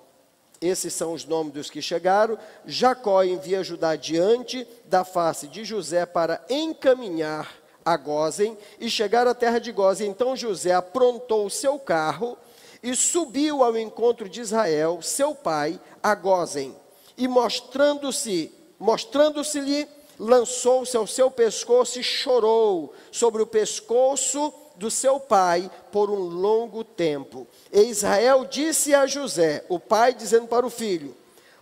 esses 0.61 0.95
são 0.95 1.13
os 1.13 1.25
nomes 1.25 1.53
dos 1.53 1.71
que 1.71 1.83
chegaram. 1.83 2.39
Jacó 2.65 3.23
envia 3.23 3.63
Judá 3.63 3.95
diante 3.95 4.67
da 4.87 5.05
face 5.05 5.47
de 5.47 5.65
José 5.65 6.07
para 6.07 6.45
encaminhar 6.49 7.55
a 7.87 7.97
Gozem 7.97 8.59
e 8.81 8.91
chegar 8.91 9.29
à 9.29 9.35
terra 9.35 9.61
de 9.61 9.71
Gozem. 9.71 10.11
Então 10.11 10.35
José 10.35 10.75
aprontou 10.75 11.47
o 11.47 11.51
seu 11.51 11.79
carro 11.79 12.37
e 12.83 12.97
subiu 12.97 13.63
ao 13.63 13.79
encontro 13.79 14.29
de 14.29 14.41
Israel, 14.41 15.01
seu 15.01 15.37
pai, 15.37 15.81
a 16.03 16.13
Gozem. 16.17 16.75
E 17.17 17.29
mostrando-se, 17.29 18.53
mostrando-se-lhe, 18.77 19.89
lançou-se 20.19 20.97
ao 20.97 21.07
seu 21.07 21.31
pescoço 21.31 22.01
e 22.01 22.03
chorou 22.03 22.93
sobre 23.13 23.41
o 23.41 23.47
pescoço 23.47 24.53
do 24.75 24.91
seu 24.91 25.21
pai 25.21 25.71
por 25.93 26.11
um 26.11 26.21
longo 26.21 26.83
tempo. 26.83 27.47
E 27.73 27.83
Israel 27.83 28.45
disse 28.45 28.95
a 28.95 29.07
José, 29.07 29.65
o 29.69 29.79
pai 29.79 30.13
dizendo 30.13 30.49
para 30.49 30.67
o 30.67 30.71
filho: 30.71 31.17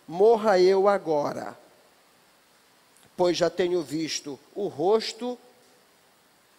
Morra 0.09 0.59
eu 0.59 0.89
agora, 0.89 1.57
pois 3.17 3.37
já 3.37 3.51
tenho 3.51 3.83
visto 3.83 4.39
o 4.55 4.69
rosto 4.69 5.39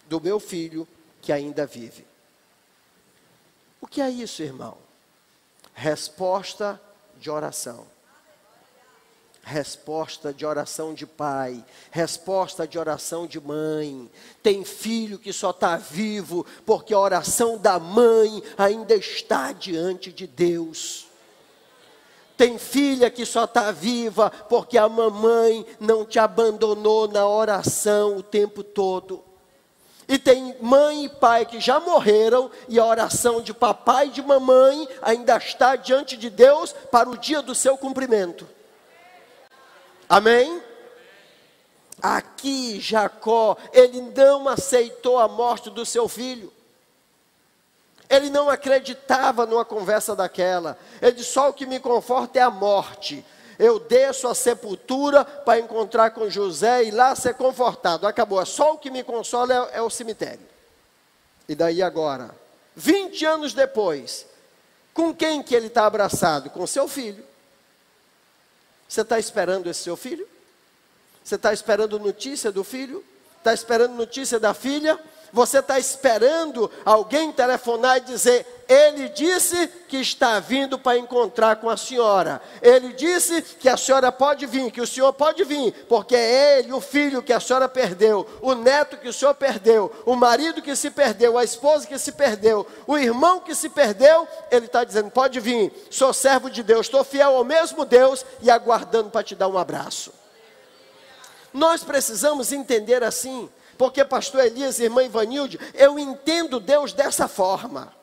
do 0.08 0.20
meu 0.20 0.38
filho 0.38 0.86
que 1.20 1.32
ainda 1.32 1.66
vive. 1.66 2.06
O 3.80 3.86
que 3.86 4.00
é 4.00 4.10
isso, 4.10 4.42
irmão? 4.42 4.76
Resposta 5.74 6.80
de 7.18 7.30
oração 7.30 7.86
resposta 9.46 10.34
de 10.34 10.44
oração 10.44 10.92
de 10.92 11.06
pai, 11.06 11.64
resposta 11.92 12.66
de 12.66 12.76
oração 12.76 13.28
de 13.28 13.40
mãe. 13.40 14.10
Tem 14.42 14.64
filho 14.64 15.20
que 15.20 15.32
só 15.32 15.50
está 15.50 15.76
vivo 15.76 16.44
porque 16.66 16.92
a 16.92 16.98
oração 16.98 17.56
da 17.56 17.78
mãe 17.78 18.42
ainda 18.58 18.96
está 18.96 19.52
diante 19.52 20.10
de 20.10 20.26
Deus. 20.26 21.06
Tem 22.36 22.58
filha 22.58 23.08
que 23.08 23.24
só 23.24 23.44
está 23.44 23.70
viva 23.70 24.30
porque 24.30 24.76
a 24.76 24.88
mamãe 24.88 25.64
não 25.78 26.04
te 26.04 26.18
abandonou 26.18 27.06
na 27.06 27.26
oração 27.26 28.16
o 28.16 28.24
tempo 28.24 28.64
todo. 28.64 29.22
E 30.08 30.18
tem 30.18 30.56
mãe 30.60 31.06
e 31.06 31.08
pai 31.08 31.44
que 31.44 31.58
já 31.58 31.80
morreram 31.80 32.50
e 32.68 32.78
a 32.78 32.84
oração 32.84 33.40
de 33.40 33.52
papai 33.52 34.06
e 34.06 34.10
de 34.10 34.22
mamãe 34.22 34.88
ainda 35.02 35.36
está 35.36 35.74
diante 35.74 36.16
de 36.16 36.30
Deus 36.30 36.72
para 36.72 37.08
o 37.08 37.18
dia 37.18 37.42
do 37.42 37.54
seu 37.54 37.76
cumprimento. 37.76 38.48
Amém? 40.08 40.62
Aqui 42.00 42.78
Jacó, 42.80 43.56
ele 43.72 44.00
não 44.00 44.48
aceitou 44.48 45.18
a 45.18 45.26
morte 45.26 45.70
do 45.70 45.84
seu 45.84 46.08
filho. 46.08 46.52
Ele 48.08 48.30
não 48.30 48.48
acreditava 48.48 49.44
numa 49.46 49.64
conversa 49.64 50.14
daquela. 50.14 50.78
Ele 51.02 51.12
disse: 51.12 51.32
só 51.32 51.48
o 51.48 51.52
que 51.52 51.66
me 51.66 51.80
conforta 51.80 52.38
é 52.38 52.42
a 52.42 52.50
morte. 52.50 53.24
Eu 53.58 53.78
desço 53.78 54.28
a 54.28 54.34
sepultura 54.34 55.24
para 55.24 55.58
encontrar 55.58 56.10
com 56.10 56.28
José 56.28 56.84
e 56.84 56.90
lá 56.90 57.14
ser 57.14 57.34
confortado. 57.34 58.06
Acabou. 58.06 58.44
Só 58.44 58.74
o 58.74 58.78
que 58.78 58.90
me 58.90 59.02
consola 59.02 59.70
é, 59.72 59.78
é 59.78 59.82
o 59.82 59.90
cemitério. 59.90 60.46
E 61.48 61.54
daí 61.54 61.82
agora, 61.82 62.34
20 62.74 63.24
anos 63.24 63.54
depois, 63.54 64.26
com 64.92 65.14
quem 65.14 65.42
que 65.42 65.54
ele 65.54 65.68
está 65.68 65.86
abraçado? 65.86 66.50
Com 66.50 66.66
seu 66.66 66.88
filho. 66.88 67.24
Você 68.88 69.00
está 69.00 69.18
esperando 69.18 69.68
esse 69.68 69.80
seu 69.80 69.96
filho? 69.96 70.26
Você 71.24 71.34
está 71.34 71.52
esperando 71.52 71.98
notícia 71.98 72.52
do 72.52 72.62
filho? 72.62 73.04
Está 73.38 73.52
esperando 73.52 73.94
notícia 73.94 74.38
da 74.38 74.54
filha? 74.54 74.98
Você 75.32 75.58
está 75.58 75.78
esperando 75.78 76.70
alguém 76.84 77.32
telefonar 77.32 77.98
e 77.98 78.00
dizer: 78.00 78.46
Ele 78.68 79.08
disse 79.08 79.68
que 79.88 79.98
está 79.98 80.40
vindo 80.40 80.76
para 80.76 80.98
encontrar 80.98 81.56
com 81.56 81.70
a 81.70 81.76
senhora. 81.76 82.42
Ele 82.60 82.92
disse 82.92 83.40
que 83.40 83.68
a 83.68 83.76
senhora 83.76 84.10
pode 84.10 84.44
vir, 84.44 84.72
que 84.72 84.80
o 84.80 84.86
senhor 84.86 85.12
pode 85.12 85.44
vir, 85.44 85.72
porque 85.88 86.16
é 86.16 86.58
ele, 86.58 86.72
o 86.72 86.80
filho 86.80 87.22
que 87.22 87.32
a 87.32 87.38
senhora 87.38 87.68
perdeu, 87.68 88.26
o 88.42 88.54
neto 88.54 88.96
que 88.96 89.08
o 89.08 89.12
senhor 89.12 89.34
perdeu, 89.34 89.92
o 90.04 90.16
marido 90.16 90.60
que 90.60 90.74
se 90.74 90.90
perdeu, 90.90 91.38
a 91.38 91.44
esposa 91.44 91.86
que 91.86 91.96
se 91.96 92.10
perdeu, 92.10 92.66
o 92.88 92.98
irmão 92.98 93.38
que 93.38 93.54
se 93.54 93.68
perdeu. 93.68 94.26
Ele 94.50 94.66
está 94.66 94.82
dizendo: 94.82 95.10
pode 95.10 95.38
vir, 95.38 95.72
sou 95.88 96.12
servo 96.12 96.50
de 96.50 96.64
Deus, 96.64 96.86
estou 96.86 97.04
fiel 97.04 97.36
ao 97.36 97.44
mesmo 97.44 97.84
Deus 97.84 98.26
e 98.42 98.50
aguardando 98.50 99.10
para 99.10 99.22
te 99.22 99.36
dar 99.36 99.46
um 99.46 99.56
abraço. 99.56 100.12
Nós 101.52 101.84
precisamos 101.84 102.52
entender 102.52 103.04
assim, 103.04 103.48
porque 103.78 104.04
pastor 104.04 104.44
Elias 104.44 104.80
e 104.80 104.84
irmã 104.84 105.04
Ivanilde, 105.04 105.60
eu 105.72 105.98
entendo 105.98 106.58
Deus 106.58 106.92
dessa 106.92 107.28
forma. 107.28 107.94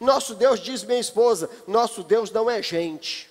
Nosso 0.00 0.34
Deus, 0.34 0.60
diz 0.60 0.84
minha 0.84 1.00
esposa, 1.00 1.50
nosso 1.66 2.02
Deus 2.02 2.30
não 2.30 2.48
é 2.48 2.62
gente. 2.62 3.28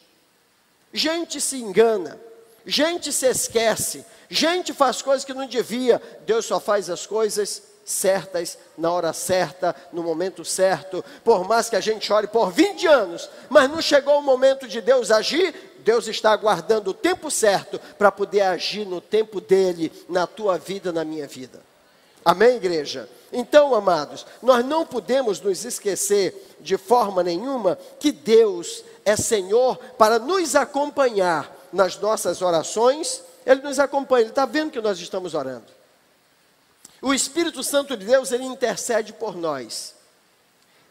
Gente 0.92 1.40
se 1.40 1.58
engana, 1.58 2.20
gente 2.66 3.12
se 3.12 3.26
esquece, 3.26 4.06
gente 4.30 4.74
faz 4.74 5.02
coisas 5.02 5.24
que 5.24 5.34
não 5.34 5.48
devia. 5.48 6.02
Deus 6.26 6.46
só 6.46 6.60
faz 6.60 6.90
as 6.90 7.06
coisas 7.06 7.64
certas, 7.86 8.58
na 8.78 8.92
hora 8.92 9.14
certa, 9.14 9.76
no 9.94 10.04
momento 10.04 10.44
certo. 10.44 11.04
Por 11.24 11.48
mais 11.48 11.70
que 11.70 11.76
a 11.76 11.80
gente 11.80 12.06
chore 12.06 12.28
por 12.28 12.52
20 12.52 12.86
anos, 12.86 13.30
mas 13.50 13.70
não 13.70 13.82
chegou 13.82 14.20
o 14.20 14.22
momento 14.22 14.68
de 14.68 14.82
Deus 14.82 15.10
agir, 15.10 15.56
Deus 15.80 16.06
está 16.08 16.32
aguardando 16.32 16.92
o 16.92 16.94
tempo 16.94 17.32
certo 17.32 17.80
para 17.98 18.12
poder 18.12 18.42
agir 18.42 18.86
no 18.86 19.00
tempo 19.00 19.40
dele, 19.40 19.92
na 20.10 20.28
tua 20.28 20.58
vida, 20.58 20.92
na 20.92 21.06
minha 21.06 21.26
vida. 21.26 21.67
Amém, 22.28 22.58
igreja? 22.58 23.08
Então, 23.32 23.74
amados, 23.74 24.26
nós 24.42 24.66
não 24.66 24.86
podemos 24.86 25.40
nos 25.40 25.64
esquecer 25.64 26.58
de 26.60 26.78
forma 26.78 27.24
nenhuma 27.24 27.80
que 28.02 28.12
Deus 28.12 28.84
é 29.06 29.16
Senhor 29.16 29.78
para 29.98 30.20
nos 30.20 30.54
acompanhar 30.54 31.50
nas 31.72 31.98
nossas 31.98 32.42
orações. 32.42 33.24
Ele 33.46 33.62
nos 33.62 33.80
acompanha, 33.80 34.24
Ele 34.24 34.32
está 34.32 34.46
vendo 34.46 34.72
que 34.72 34.82
nós 34.82 35.00
estamos 35.00 35.34
orando. 35.34 35.68
O 37.02 37.14
Espírito 37.14 37.64
Santo 37.64 37.96
de 37.96 38.06
Deus, 38.06 38.34
ele 38.34 38.44
intercede 38.44 39.14
por 39.14 39.34
nós. 39.38 39.96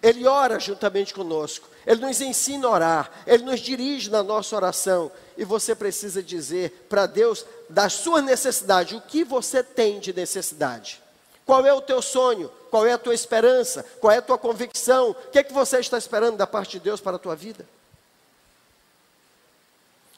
Ele 0.02 0.26
ora 0.26 0.58
juntamente 0.58 1.12
conosco. 1.12 1.68
Ele 1.86 2.00
nos 2.00 2.18
ensina 2.22 2.66
a 2.66 2.70
orar, 2.70 3.10
Ele 3.26 3.44
nos 3.44 3.60
dirige 3.60 4.08
na 4.08 4.22
nossa 4.22 4.56
oração. 4.56 5.12
E 5.36 5.44
você 5.44 5.74
precisa 5.74 6.22
dizer 6.22 6.86
para 6.88 7.04
Deus 7.04 7.44
da 7.68 7.90
sua 7.90 8.22
necessidade, 8.22 8.96
o 8.96 9.02
que 9.02 9.22
você 9.22 9.62
tem 9.62 10.00
de 10.00 10.14
necessidade. 10.14 11.04
Qual 11.46 11.64
é 11.64 11.72
o 11.72 11.80
teu 11.80 12.02
sonho? 12.02 12.50
Qual 12.70 12.84
é 12.84 12.92
a 12.92 12.98
tua 12.98 13.14
esperança? 13.14 13.84
Qual 14.00 14.12
é 14.12 14.18
a 14.18 14.22
tua 14.22 14.36
convicção? 14.36 15.10
O 15.10 15.14
que 15.30 15.38
é 15.38 15.44
que 15.44 15.52
você 15.52 15.78
está 15.78 15.96
esperando 15.96 16.36
da 16.36 16.46
parte 16.46 16.72
de 16.72 16.80
Deus 16.80 17.00
para 17.00 17.14
a 17.14 17.20
tua 17.20 17.36
vida? 17.36 17.64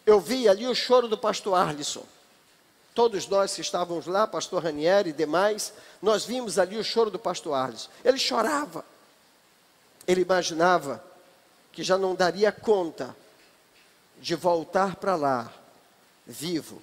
Eu 0.06 0.18
vi 0.18 0.48
ali 0.48 0.66
o 0.66 0.74
choro 0.74 1.06
do 1.06 1.18
pastor 1.18 1.54
Arlisson. 1.54 2.04
Todos 2.94 3.28
nós 3.28 3.54
que 3.54 3.60
estávamos 3.60 4.06
lá, 4.06 4.26
pastor 4.26 4.64
Ranieri 4.64 5.10
e 5.10 5.12
demais, 5.12 5.74
nós 6.00 6.24
vimos 6.24 6.58
ali 6.58 6.78
o 6.78 6.82
choro 6.82 7.10
do 7.10 7.18
pastor 7.18 7.54
Arlisson. 7.54 7.90
Ele 8.02 8.18
chorava. 8.18 8.82
Ele 10.06 10.22
imaginava 10.22 11.04
que 11.70 11.82
já 11.84 11.98
não 11.98 12.14
daria 12.14 12.50
conta 12.50 13.14
de 14.18 14.34
voltar 14.34 14.96
para 14.96 15.14
lá, 15.14 15.52
vivo. 16.26 16.82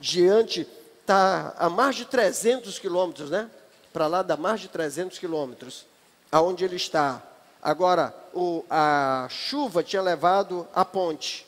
Diante, 0.00 0.68
está 1.00 1.54
a 1.56 1.70
mais 1.70 1.94
de 1.94 2.04
300 2.04 2.80
quilômetros, 2.80 3.30
né? 3.30 3.48
Para 3.96 4.08
lá 4.08 4.20
dá 4.20 4.36
mais 4.36 4.60
de 4.60 4.68
300 4.68 5.18
quilômetros, 5.18 5.86
aonde 6.30 6.62
ele 6.62 6.76
está. 6.76 7.22
Agora, 7.62 8.14
o, 8.34 8.62
a 8.68 9.26
chuva 9.30 9.82
tinha 9.82 10.02
levado 10.02 10.68
a 10.74 10.84
ponte, 10.84 11.46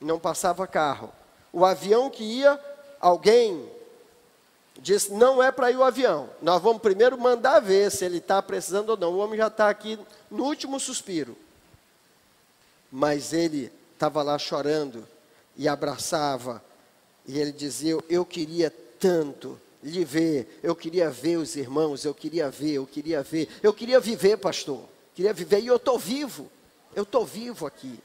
não 0.00 0.16
passava 0.16 0.68
carro. 0.68 1.10
O 1.52 1.64
avião 1.64 2.08
que 2.08 2.22
ia, 2.22 2.60
alguém 3.00 3.68
disse: 4.78 5.12
não 5.12 5.42
é 5.42 5.50
para 5.50 5.72
ir 5.72 5.76
o 5.76 5.82
avião, 5.82 6.30
nós 6.40 6.62
vamos 6.62 6.80
primeiro 6.80 7.18
mandar 7.18 7.58
ver 7.58 7.90
se 7.90 8.04
ele 8.04 8.18
está 8.18 8.40
precisando 8.40 8.90
ou 8.90 8.96
não. 8.96 9.14
O 9.14 9.18
homem 9.18 9.36
já 9.36 9.48
está 9.48 9.68
aqui 9.68 9.98
no 10.30 10.44
último 10.44 10.78
suspiro 10.78 11.36
mas 12.88 13.32
ele 13.32 13.72
estava 13.92 14.22
lá 14.22 14.38
chorando 14.38 15.04
e 15.56 15.66
abraçava, 15.66 16.62
e 17.26 17.40
ele 17.40 17.50
dizia: 17.50 17.98
Eu 18.08 18.24
queria 18.24 18.72
tanto 19.00 19.60
lhe 19.84 20.04
ver, 20.04 20.60
eu 20.62 20.74
queria 20.74 21.10
ver 21.10 21.36
os 21.36 21.56
irmãos, 21.56 22.06
eu 22.06 22.14
queria 22.14 22.50
ver, 22.50 22.72
eu 22.72 22.86
queria 22.86 23.22
ver, 23.22 23.48
eu 23.62 23.72
queria 23.72 24.00
viver, 24.00 24.38
pastor, 24.38 24.80
queria 25.14 25.32
viver, 25.32 25.60
e 25.60 25.66
eu 25.66 25.76
estou 25.76 25.98
vivo, 25.98 26.50
eu 26.96 27.02
estou 27.02 27.24
vivo 27.24 27.66
aqui. 27.66 28.00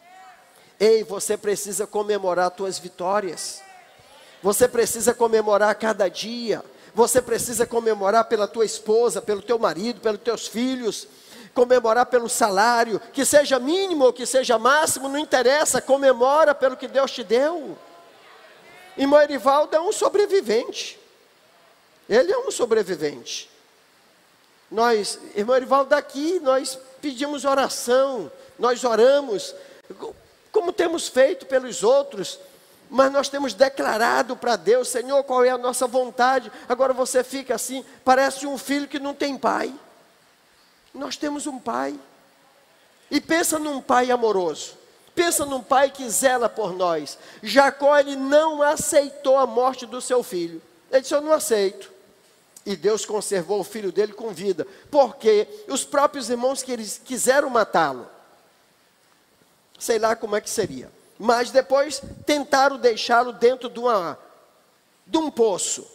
Ei, 0.77 1.03
você 1.03 1.37
precisa 1.37 1.87
comemorar 1.87 2.53
suas 2.55 2.77
vitórias, 2.77 3.61
você 4.43 4.67
precisa 4.67 5.13
comemorar 5.13 5.73
cada 5.75 6.09
dia, 6.09 6.63
você 6.93 7.21
precisa 7.21 7.65
comemorar 7.65 8.25
pela 8.25 8.47
tua 8.47 8.65
esposa, 8.65 9.21
pelo 9.21 9.41
teu 9.41 9.57
marido, 9.57 10.01
pelos 10.01 10.21
teus 10.21 10.47
filhos, 10.47 11.07
comemorar 11.53 12.07
pelo 12.07 12.27
salário, 12.27 12.99
que 13.13 13.23
seja 13.23 13.57
mínimo 13.57 14.03
ou 14.03 14.13
que 14.13 14.25
seja 14.25 14.59
máximo, 14.59 15.07
não 15.07 15.17
interessa, 15.17 15.81
comemora 15.81 16.53
pelo 16.53 16.75
que 16.75 16.89
Deus 16.89 17.11
te 17.11 17.23
deu. 17.23 17.77
E 18.97 19.05
Moerivaldo 19.05 19.77
é 19.77 19.79
um 19.79 19.93
sobrevivente. 19.93 20.99
Ele 22.09 22.31
é 22.31 22.37
um 22.39 22.49
sobrevivente. 22.49 23.49
Nós, 24.71 25.19
irmão 25.35 25.55
Erivaldo, 25.55 25.91
daqui 25.91 26.39
nós 26.39 26.77
pedimos 26.99 27.45
oração, 27.45 28.31
nós 28.57 28.83
oramos, 28.83 29.55
como 30.51 30.73
temos 30.73 31.07
feito 31.07 31.45
pelos 31.45 31.83
outros, 31.83 32.39
mas 32.89 33.11
nós 33.11 33.29
temos 33.29 33.53
declarado 33.53 34.35
para 34.35 34.55
Deus, 34.55 34.89
Senhor, 34.89 35.23
qual 35.23 35.43
é 35.45 35.49
a 35.49 35.57
nossa 35.57 35.85
vontade. 35.85 36.51
Agora 36.67 36.91
você 36.91 37.23
fica 37.23 37.53
assim, 37.53 37.85
parece 38.03 38.47
um 38.47 38.57
filho 38.57 38.87
que 38.87 38.99
não 38.99 39.13
tem 39.13 39.37
pai. 39.37 39.73
Nós 40.93 41.15
temos 41.15 41.45
um 41.45 41.59
pai. 41.59 41.97
E 43.11 43.21
pensa 43.21 43.59
num 43.59 43.79
pai 43.79 44.09
amoroso. 44.09 44.77
Pensa 45.13 45.45
num 45.45 45.61
pai 45.61 45.91
que 45.91 46.09
zela 46.09 46.49
por 46.49 46.73
nós. 46.73 47.17
Jacó, 47.43 47.97
ele 47.97 48.15
não 48.15 48.61
aceitou 48.61 49.37
a 49.37 49.45
morte 49.45 49.85
do 49.85 50.01
seu 50.01 50.23
filho. 50.23 50.61
Ele 50.91 51.01
disse: 51.01 51.13
Eu 51.13 51.21
não 51.21 51.33
aceito. 51.33 51.91
E 52.65 52.75
Deus 52.75 53.05
conservou 53.05 53.59
o 53.59 53.63
filho 53.63 53.91
dele 53.91 54.13
com 54.13 54.29
vida. 54.29 54.67
Porque 54.91 55.47
os 55.67 55.83
próprios 55.83 56.29
irmãos 56.29 56.61
que 56.61 56.71
eles 56.71 57.01
quiseram 57.03 57.49
matá-lo. 57.49 58.07
Sei 59.77 59.97
lá 59.97 60.15
como 60.15 60.35
é 60.35 60.41
que 60.41 60.49
seria. 60.49 60.91
Mas 61.17 61.51
depois 61.51 62.01
tentaram 62.25 62.77
deixá-lo 62.77 63.33
dentro 63.33 63.69
de, 63.69 63.79
uma, 63.79 64.17
de 65.05 65.17
um 65.17 65.31
poço. 65.31 65.85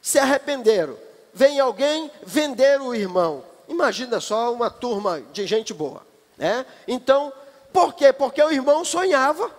Se 0.00 0.18
arrependeram. 0.18 0.96
Vem 1.32 1.60
alguém 1.60 2.10
vender 2.24 2.80
o 2.80 2.94
irmão. 2.94 3.44
Imagina 3.68 4.18
só 4.18 4.52
uma 4.52 4.70
turma 4.70 5.20
de 5.32 5.46
gente 5.46 5.74
boa, 5.74 6.02
né? 6.38 6.64
Então, 6.86 7.32
por 7.72 7.94
quê? 7.94 8.12
Porque 8.12 8.42
o 8.42 8.50
irmão 8.50 8.84
sonhava 8.84 9.50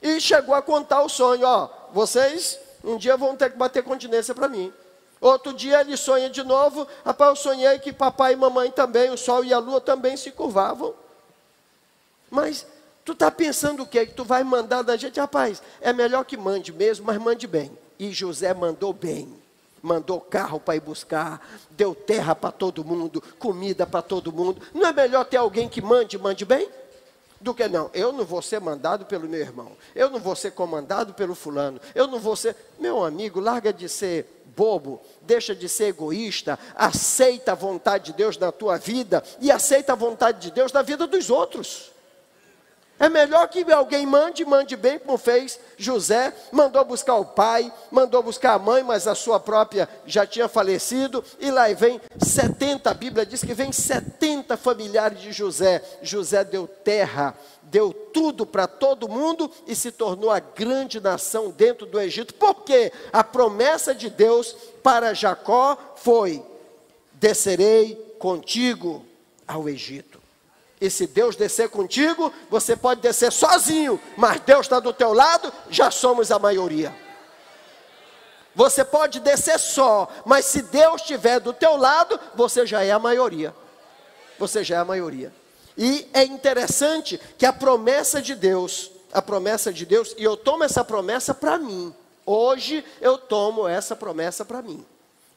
e 0.00 0.20
chegou 0.20 0.54
a 0.54 0.62
contar 0.62 1.02
o 1.02 1.08
sonho, 1.08 1.46
ó, 1.46 1.68
vocês 1.92 2.58
um 2.82 2.96
dia 2.96 3.16
vão 3.16 3.36
ter 3.36 3.50
que 3.50 3.58
bater 3.58 3.82
continência 3.82 4.34
para 4.34 4.48
mim. 4.48 4.72
Outro 5.20 5.52
dia 5.52 5.80
ele 5.80 5.96
sonha 5.96 6.28
de 6.28 6.42
novo, 6.42 6.86
rapaz, 7.04 7.30
eu 7.30 7.36
sonhei 7.36 7.78
que 7.78 7.92
papai 7.92 8.34
e 8.34 8.36
mamãe 8.36 8.70
também, 8.70 9.10
o 9.10 9.16
sol 9.16 9.44
e 9.44 9.52
a 9.52 9.58
lua 9.58 9.80
também 9.80 10.16
se 10.16 10.30
curvavam. 10.30 10.94
Mas 12.30 12.66
tu 13.04 13.12
está 13.12 13.30
pensando 13.30 13.82
o 13.82 13.86
quê? 13.86 14.06
Que 14.06 14.14
tu 14.14 14.24
vai 14.24 14.44
mandar 14.44 14.82
da 14.82 14.96
gente? 14.96 15.18
Rapaz, 15.18 15.62
é 15.80 15.92
melhor 15.92 16.24
que 16.24 16.36
mande 16.36 16.72
mesmo, 16.72 17.06
mas 17.06 17.18
mande 17.18 17.46
bem. 17.46 17.76
E 17.98 18.12
José 18.12 18.52
mandou 18.52 18.92
bem 18.92 19.34
mandou 19.86 20.20
carro 20.20 20.58
para 20.58 20.74
ir 20.74 20.80
buscar, 20.80 21.46
deu 21.70 21.94
terra 21.94 22.34
para 22.34 22.50
todo 22.50 22.84
mundo, 22.84 23.22
comida 23.38 23.86
para 23.86 24.02
todo 24.02 24.32
mundo. 24.32 24.60
Não 24.74 24.86
é 24.86 24.92
melhor 24.92 25.24
ter 25.24 25.36
alguém 25.36 25.68
que 25.68 25.80
mande, 25.80 26.18
mande 26.18 26.44
bem? 26.44 26.68
Do 27.40 27.54
que 27.54 27.68
não, 27.68 27.90
eu 27.94 28.12
não 28.12 28.24
vou 28.24 28.42
ser 28.42 28.60
mandado 28.60 29.04
pelo 29.04 29.28
meu 29.28 29.40
irmão, 29.40 29.72
eu 29.94 30.10
não 30.10 30.18
vou 30.18 30.34
ser 30.34 30.52
comandado 30.52 31.14
pelo 31.14 31.34
fulano, 31.34 31.80
eu 31.94 32.06
não 32.06 32.18
vou 32.18 32.34
ser. 32.34 32.56
Meu 32.78 33.04
amigo, 33.04 33.38
larga 33.38 33.72
de 33.72 33.88
ser 33.88 34.26
bobo, 34.56 35.00
deixa 35.20 35.54
de 35.54 35.68
ser 35.68 35.88
egoísta, 35.88 36.58
aceita 36.74 37.52
a 37.52 37.54
vontade 37.54 38.06
de 38.06 38.12
Deus 38.14 38.38
na 38.38 38.50
tua 38.50 38.78
vida 38.78 39.22
e 39.40 39.50
aceita 39.50 39.92
a 39.92 39.96
vontade 39.96 40.40
de 40.40 40.50
Deus 40.50 40.72
na 40.72 40.82
vida 40.82 41.06
dos 41.06 41.28
outros. 41.28 41.92
É 42.98 43.10
melhor 43.10 43.46
que 43.48 43.70
alguém 43.70 44.06
mande, 44.06 44.42
mande 44.46 44.74
bem, 44.74 44.98
como 44.98 45.18
fez 45.18 45.60
José, 45.76 46.34
mandou 46.50 46.82
buscar 46.82 47.16
o 47.16 47.26
pai, 47.26 47.70
mandou 47.90 48.22
buscar 48.22 48.54
a 48.54 48.58
mãe, 48.58 48.82
mas 48.82 49.06
a 49.06 49.14
sua 49.14 49.38
própria 49.38 49.86
já 50.06 50.26
tinha 50.26 50.48
falecido, 50.48 51.22
e 51.38 51.50
lá 51.50 51.68
vem 51.74 52.00
70, 52.18 52.90
a 52.90 52.94
Bíblia 52.94 53.26
diz 53.26 53.44
que 53.44 53.52
vem 53.52 53.70
70 53.70 54.56
familiares 54.56 55.20
de 55.20 55.30
José. 55.30 55.82
José 56.00 56.42
deu 56.42 56.66
terra, 56.66 57.34
deu 57.70 57.92
tudo 57.92 58.46
para 58.46 58.66
todo 58.66 59.08
mundo 59.08 59.50
e 59.66 59.74
se 59.74 59.90
tornou 59.90 60.30
a 60.30 60.38
grande 60.38 61.00
nação 61.00 61.50
dentro 61.50 61.86
do 61.86 62.00
Egito, 62.00 62.34
porque 62.34 62.92
a 63.12 63.22
promessa 63.22 63.94
de 63.94 64.08
Deus 64.08 64.56
para 64.82 65.14
Jacó 65.14 65.76
foi: 65.96 66.44
descerei 67.12 67.94
contigo 68.18 69.04
ao 69.46 69.68
Egito. 69.68 70.20
E 70.80 70.90
se 70.90 71.06
Deus 71.06 71.36
descer 71.36 71.70
contigo, 71.70 72.32
você 72.50 72.76
pode 72.76 73.00
descer 73.00 73.32
sozinho, 73.32 74.00
mas 74.16 74.40
Deus 74.40 74.66
está 74.66 74.78
do 74.78 74.92
teu 74.92 75.12
lado, 75.12 75.52
já 75.70 75.90
somos 75.90 76.30
a 76.30 76.38
maioria. 76.38 76.94
Você 78.54 78.84
pode 78.84 79.20
descer 79.20 79.58
só, 79.58 80.08
mas 80.24 80.46
se 80.46 80.62
Deus 80.62 81.02
estiver 81.02 81.40
do 81.40 81.52
teu 81.52 81.76
lado, 81.76 82.18
você 82.34 82.66
já 82.66 82.82
é 82.82 82.90
a 82.90 82.98
maioria. 82.98 83.54
Você 84.38 84.62
já 84.62 84.76
é 84.76 84.78
a 84.78 84.84
maioria. 84.84 85.32
E 85.76 86.08
é 86.12 86.24
interessante 86.24 87.20
que 87.36 87.44
a 87.44 87.52
promessa 87.52 88.22
de 88.22 88.34
Deus, 88.34 88.90
a 89.12 89.20
promessa 89.20 89.72
de 89.72 89.84
Deus, 89.84 90.14
e 90.16 90.24
eu 90.24 90.36
tomo 90.36 90.64
essa 90.64 90.84
promessa 90.84 91.34
para 91.34 91.58
mim. 91.58 91.94
Hoje 92.24 92.84
eu 93.00 93.18
tomo 93.18 93.68
essa 93.68 93.94
promessa 93.94 94.44
para 94.44 94.62
mim. 94.62 94.84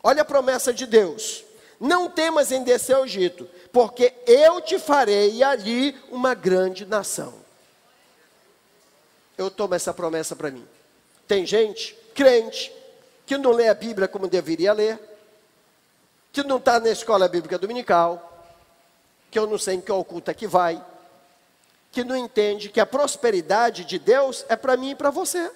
Olha 0.01 0.21
a 0.21 0.25
promessa 0.25 0.73
de 0.73 0.85
Deus. 0.85 1.43
Não 1.79 2.09
temas 2.09 2.51
em 2.51 2.63
descer 2.63 2.95
ao 2.95 3.05
Egito, 3.05 3.47
porque 3.71 4.13
eu 4.25 4.59
te 4.59 4.79
farei 4.79 5.41
ali 5.43 5.95
uma 6.09 6.33
grande 6.33 6.85
nação. 6.85 7.33
Eu 9.37 9.49
tomo 9.49 9.75
essa 9.75 9.93
promessa 9.93 10.35
para 10.35 10.51
mim. 10.51 10.67
Tem 11.27 11.45
gente, 11.45 11.95
crente, 12.13 12.73
que 13.25 13.37
não 13.37 13.51
lê 13.51 13.69
a 13.69 13.73
Bíblia 13.73 14.07
como 14.07 14.27
deveria 14.27 14.73
ler, 14.73 14.99
que 16.33 16.43
não 16.43 16.57
está 16.57 16.79
na 16.79 16.89
escola 16.89 17.27
bíblica 17.27 17.57
dominical, 17.57 18.28
que 19.29 19.37
eu 19.37 19.47
não 19.47 19.57
sei 19.57 19.75
em 19.75 19.81
que 19.81 19.91
oculta 19.91 20.33
que 20.33 20.47
vai, 20.47 20.83
que 21.91 22.03
não 22.03 22.15
entende 22.15 22.69
que 22.69 22.79
a 22.79 22.85
prosperidade 22.85 23.85
de 23.85 23.99
Deus 23.99 24.45
é 24.49 24.55
para 24.55 24.77
mim 24.77 24.91
e 24.91 24.95
para 24.95 25.09
você. 25.09 25.51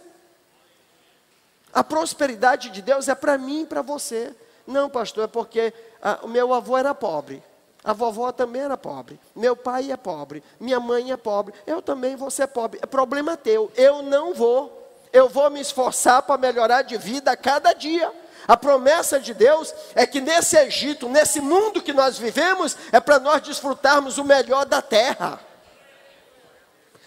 A 1.74 1.84
prosperidade 1.84 2.70
de 2.70 2.82
Deus 2.82 3.08
é 3.08 3.16
para 3.16 3.38
mim 3.38 3.64
e 3.64 3.66
para 3.66 3.82
você. 3.82 4.34
Não, 4.66 4.90
pastor, 4.90 5.26
é 5.26 5.28
porque 5.28 5.74
ah, 6.02 6.20
o 6.22 6.28
meu 6.28 6.54
avô 6.54 6.78
era 6.78 6.94
pobre. 6.94 7.42
A 7.84 7.92
vovó 7.92 8.32
também 8.32 8.62
era 8.62 8.78
pobre. 8.78 9.20
Meu 9.36 9.56
pai 9.56 9.92
é 9.92 9.98
pobre. 9.98 10.42
Minha 10.60 10.80
mãe 10.80 11.12
é 11.12 11.18
pobre. 11.18 11.54
Eu 11.68 11.82
também 11.82 12.16
vou 12.16 12.32
ser 12.32 12.48
pobre. 12.48 12.80
É 12.82 12.86
problema 12.86 13.36
teu. 13.36 13.72
Eu 13.76 14.02
não 14.02 14.34
vou. 14.34 14.82
Eu 15.12 15.28
vou 15.28 15.50
me 15.50 15.60
esforçar 15.60 16.22
para 16.22 16.38
melhorar 16.38 16.84
de 16.84 16.98
vida 16.98 17.32
a 17.32 17.38
cada 17.38 17.74
dia. 17.74 18.12
A 18.48 18.58
promessa 18.58 19.20
de 19.20 19.34
Deus 19.34 19.74
é 19.96 20.06
que 20.06 20.20
nesse 20.20 20.58
Egito, 20.58 21.08
nesse 21.08 21.40
mundo 21.40 21.82
que 21.82 21.94
nós 21.94 22.18
vivemos, 22.18 22.76
é 22.92 23.00
para 23.00 23.20
nós 23.20 23.42
desfrutarmos 23.42 24.18
o 24.18 24.24
melhor 24.24 24.66
da 24.66 24.82
terra. 24.82 25.40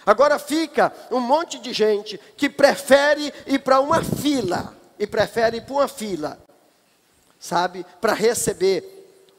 Agora 0.07 0.39
fica 0.39 0.93
um 1.11 1.21
monte 1.21 1.59
de 1.59 1.73
gente 1.73 2.19
que 2.37 2.49
prefere 2.49 3.35
ir 3.47 3.59
para 3.59 3.81
uma 3.81 4.03
fila, 4.03 4.75
e 4.99 5.07
prefere 5.07 5.59
ir 5.59 5.63
para 5.63 5.75
uma 5.75 5.89
fila, 5.89 6.39
sabe, 7.39 7.85
para 8.01 8.15
receber 8.15 8.96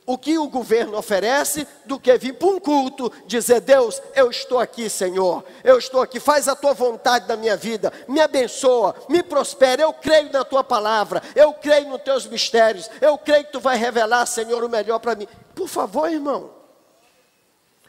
o 0.08 0.18
que 0.18 0.40
o 0.40 0.48
governo 0.48 0.98
oferece 0.98 1.68
do 1.84 2.00
que 2.00 2.18
vir 2.18 2.34
para 2.34 2.48
um 2.48 2.60
culto, 2.60 3.12
dizer: 3.26 3.60
Deus, 3.60 4.02
eu 4.16 4.32
estou 4.32 4.58
aqui, 4.58 4.90
Senhor, 4.90 5.44
eu 5.66 5.78
estou 5.78 6.02
aqui, 6.02 6.18
faz 6.18 6.48
a 6.48 6.56
tua 6.56 6.74
vontade 6.74 7.28
na 7.28 7.36
minha 7.36 7.58
vida, 7.58 7.92
me 8.08 8.22
abençoa, 8.22 8.96
me 9.10 9.22
prospera. 9.22 9.82
Eu 9.82 9.92
creio 9.92 10.32
na 10.32 10.46
tua 10.46 10.64
palavra, 10.64 11.22
eu 11.36 11.54
creio 11.54 11.90
nos 11.90 12.02
teus 12.02 12.26
mistérios, 12.26 12.90
eu 13.02 13.18
creio 13.18 13.44
que 13.44 13.52
tu 13.52 13.60
vai 13.60 13.76
revelar, 13.76 14.26
Senhor, 14.26 14.64
o 14.64 14.70
melhor 14.70 15.00
para 15.00 15.14
mim. 15.14 15.28
Por 15.54 15.68
favor, 15.68 16.10
irmão. 16.10 16.56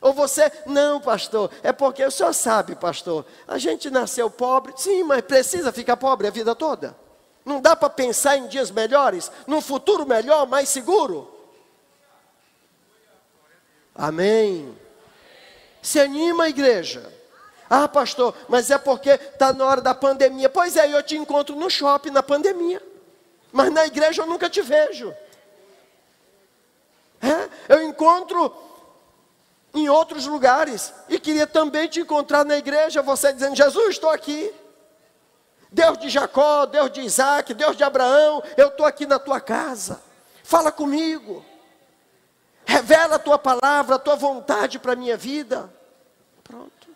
Ou 0.00 0.12
você, 0.12 0.50
não, 0.66 1.00
pastor, 1.00 1.50
é 1.62 1.72
porque 1.72 2.04
o 2.04 2.11
senhor 2.11 2.33
sabe, 2.33 2.74
pastor, 2.76 3.24
a 3.46 3.59
gente 3.59 3.90
nasceu 3.90 4.31
pobre, 4.31 4.72
sim, 4.76 5.02
mas 5.02 5.22
precisa 5.22 5.72
ficar 5.72 5.96
pobre 5.96 6.26
a 6.26 6.31
vida 6.31 6.54
toda. 6.54 6.96
Não 7.44 7.61
dá 7.61 7.74
para 7.74 7.90
pensar 7.90 8.37
em 8.37 8.46
dias 8.46 8.70
melhores, 8.70 9.31
num 9.46 9.61
futuro 9.61 10.07
melhor, 10.07 10.46
mais 10.46 10.68
seguro. 10.68 11.38
Amém. 13.99 14.79
Se 15.83 15.99
anima, 15.99 16.49
igreja. 16.49 17.13
Ah, 17.69 17.89
pastor, 17.89 18.33
mas 18.49 18.71
é 18.71 18.79
porque 18.79 19.11
está 19.11 19.53
na 19.53 19.67
hora 19.67 19.81
da 19.81 19.93
pandemia. 19.93 20.49
Pois 20.49 20.77
é, 20.77 20.91
eu 20.91 21.03
te 21.03 21.17
encontro 21.17 21.57
no 21.57 21.69
shopping 21.69 22.11
na 22.11 22.23
pandemia. 22.23 22.81
Mas 23.51 23.73
na 23.73 23.85
igreja 23.85 24.23
eu 24.23 24.27
nunca 24.27 24.49
te 24.49 24.63
vejo. 24.63 25.13
É, 27.21 27.75
eu 27.75 27.83
encontro 27.83 28.55
em 29.75 29.89
outros 29.89 30.27
lugares. 30.27 30.95
E 31.09 31.19
queria 31.19 31.47
também 31.47 31.89
te 31.89 32.01
encontrar 32.01 32.45
na 32.45 32.57
igreja, 32.57 33.03
você 33.03 33.33
dizendo: 33.33 33.57
Jesus, 33.57 33.91
estou 33.91 34.11
aqui. 34.11 34.55
Deus 35.71 35.99
de 35.99 36.09
Jacó, 36.09 36.65
Deus 36.65 36.91
de 36.91 37.01
Isaac, 37.03 37.53
Deus 37.53 37.77
de 37.77 37.85
Abraão, 37.85 38.43
eu 38.57 38.69
estou 38.69 38.87
aqui 38.87 39.05
na 39.05 39.19
tua 39.19 39.41
casa. 39.41 40.01
Fala 40.43 40.73
comigo. 40.73 41.45
Revela 42.68 43.14
a 43.14 43.18
tua 43.18 43.38
palavra, 43.38 43.94
a 43.94 43.98
tua 43.98 44.14
vontade 44.14 44.78
para 44.78 44.92
a 44.92 44.96
minha 44.96 45.16
vida. 45.16 45.72
Pronto. 46.44 46.88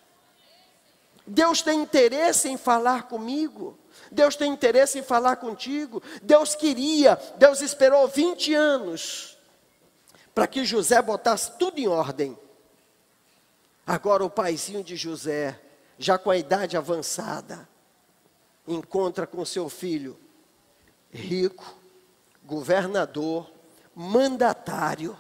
Deus 1.27 1.63
tem 1.63 1.81
interesse 1.81 2.47
em 2.51 2.59
falar 2.59 3.05
comigo. 3.05 3.79
Deus 4.11 4.37
tem 4.37 4.53
interesse 4.53 4.99
em 4.99 5.03
falar 5.03 5.37
contigo. 5.37 6.03
Deus 6.23 6.55
queria, 6.55 7.19
Deus 7.39 7.63
esperou 7.63 8.07
20 8.07 8.53
anos 8.53 9.39
para 10.35 10.47
que 10.47 10.63
José 10.63 11.01
botasse 11.01 11.53
tudo 11.59 11.79
em 11.79 11.89
ordem. 11.89 12.39
Agora 13.87 14.23
o 14.23 14.29
paizinho 14.29 14.85
de 14.85 14.95
José, 14.95 15.59
já 15.99 16.19
com 16.19 16.31
a 16.31 16.37
idade 16.37 16.77
avançada, 16.77 17.67
encontra 18.69 19.27
com 19.27 19.43
seu 19.47 19.71
filho 19.71 20.21
rico, 21.11 21.75
governador, 22.45 23.51
mandatário, 23.95 25.17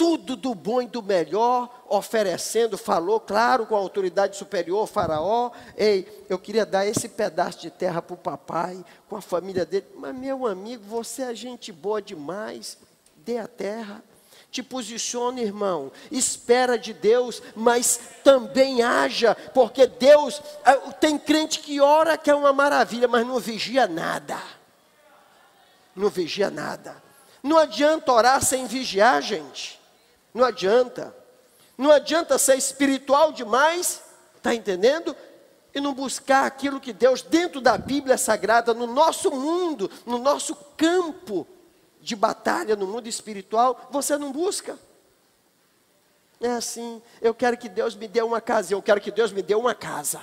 tudo 0.00 0.34
do 0.34 0.54
bom 0.54 0.80
e 0.80 0.86
do 0.86 1.02
melhor, 1.02 1.82
oferecendo, 1.86 2.78
falou, 2.78 3.20
claro, 3.20 3.66
com 3.66 3.76
a 3.76 3.78
autoridade 3.78 4.34
superior, 4.34 4.86
faraó, 4.86 5.50
ei, 5.76 6.24
eu 6.26 6.38
queria 6.38 6.64
dar 6.64 6.86
esse 6.86 7.06
pedaço 7.06 7.60
de 7.60 7.70
terra 7.70 8.00
para 8.00 8.14
o 8.14 8.16
papai, 8.16 8.82
com 9.10 9.16
a 9.16 9.20
família 9.20 9.66
dele, 9.66 9.84
mas 9.96 10.14
meu 10.14 10.46
amigo, 10.46 10.82
você 10.84 11.24
é 11.24 11.34
gente 11.34 11.70
boa 11.70 12.00
demais, 12.00 12.78
dê 13.14 13.36
a 13.36 13.46
terra, 13.46 14.02
te 14.50 14.62
posiciona, 14.62 15.38
irmão, 15.38 15.92
espera 16.10 16.78
de 16.78 16.94
Deus, 16.94 17.42
mas 17.54 18.00
também 18.24 18.82
haja, 18.82 19.34
porque 19.52 19.86
Deus, 19.86 20.40
ah, 20.64 20.76
tem 20.92 21.18
crente 21.18 21.58
que 21.58 21.78
ora 21.78 22.16
que 22.16 22.30
é 22.30 22.34
uma 22.34 22.54
maravilha, 22.54 23.06
mas 23.06 23.26
não 23.26 23.38
vigia 23.38 23.86
nada, 23.86 24.40
não 25.94 26.08
vigia 26.08 26.48
nada, 26.48 26.96
não 27.42 27.58
adianta 27.58 28.10
orar 28.10 28.42
sem 28.42 28.66
vigiar, 28.66 29.20
gente, 29.20 29.78
não 30.32 30.44
adianta. 30.44 31.14
Não 31.76 31.90
adianta 31.90 32.38
ser 32.38 32.56
espiritual 32.56 33.32
demais, 33.32 34.02
está 34.36 34.54
entendendo? 34.54 35.16
E 35.74 35.80
não 35.80 35.94
buscar 35.94 36.44
aquilo 36.44 36.80
que 36.80 36.92
Deus, 36.92 37.22
dentro 37.22 37.60
da 37.60 37.78
Bíblia 37.78 38.18
Sagrada, 38.18 38.74
no 38.74 38.86
nosso 38.86 39.30
mundo, 39.30 39.90
no 40.04 40.18
nosso 40.18 40.54
campo 40.76 41.46
de 42.00 42.16
batalha, 42.16 42.76
no 42.76 42.86
mundo 42.86 43.06
espiritual, 43.08 43.88
você 43.90 44.16
não 44.18 44.32
busca. 44.32 44.78
É 46.40 46.50
assim, 46.50 47.02
eu 47.20 47.34
quero 47.34 47.56
que 47.56 47.68
Deus 47.68 47.94
me 47.94 48.08
dê 48.08 48.22
uma 48.22 48.40
casa, 48.40 48.72
eu 48.72 48.82
quero 48.82 49.00
que 49.00 49.10
Deus 49.10 49.32
me 49.32 49.42
dê 49.42 49.54
uma 49.54 49.74
casa. 49.74 50.22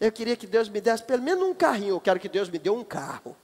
Eu 0.00 0.12
queria 0.12 0.36
que 0.36 0.46
Deus 0.46 0.68
me 0.68 0.80
desse 0.80 1.02
pelo 1.02 1.22
menos 1.22 1.42
um 1.42 1.54
carrinho, 1.54 1.96
eu 1.96 2.00
quero 2.00 2.20
que 2.20 2.28
Deus 2.28 2.48
me 2.48 2.58
dê 2.58 2.70
um 2.70 2.84
carro. 2.84 3.36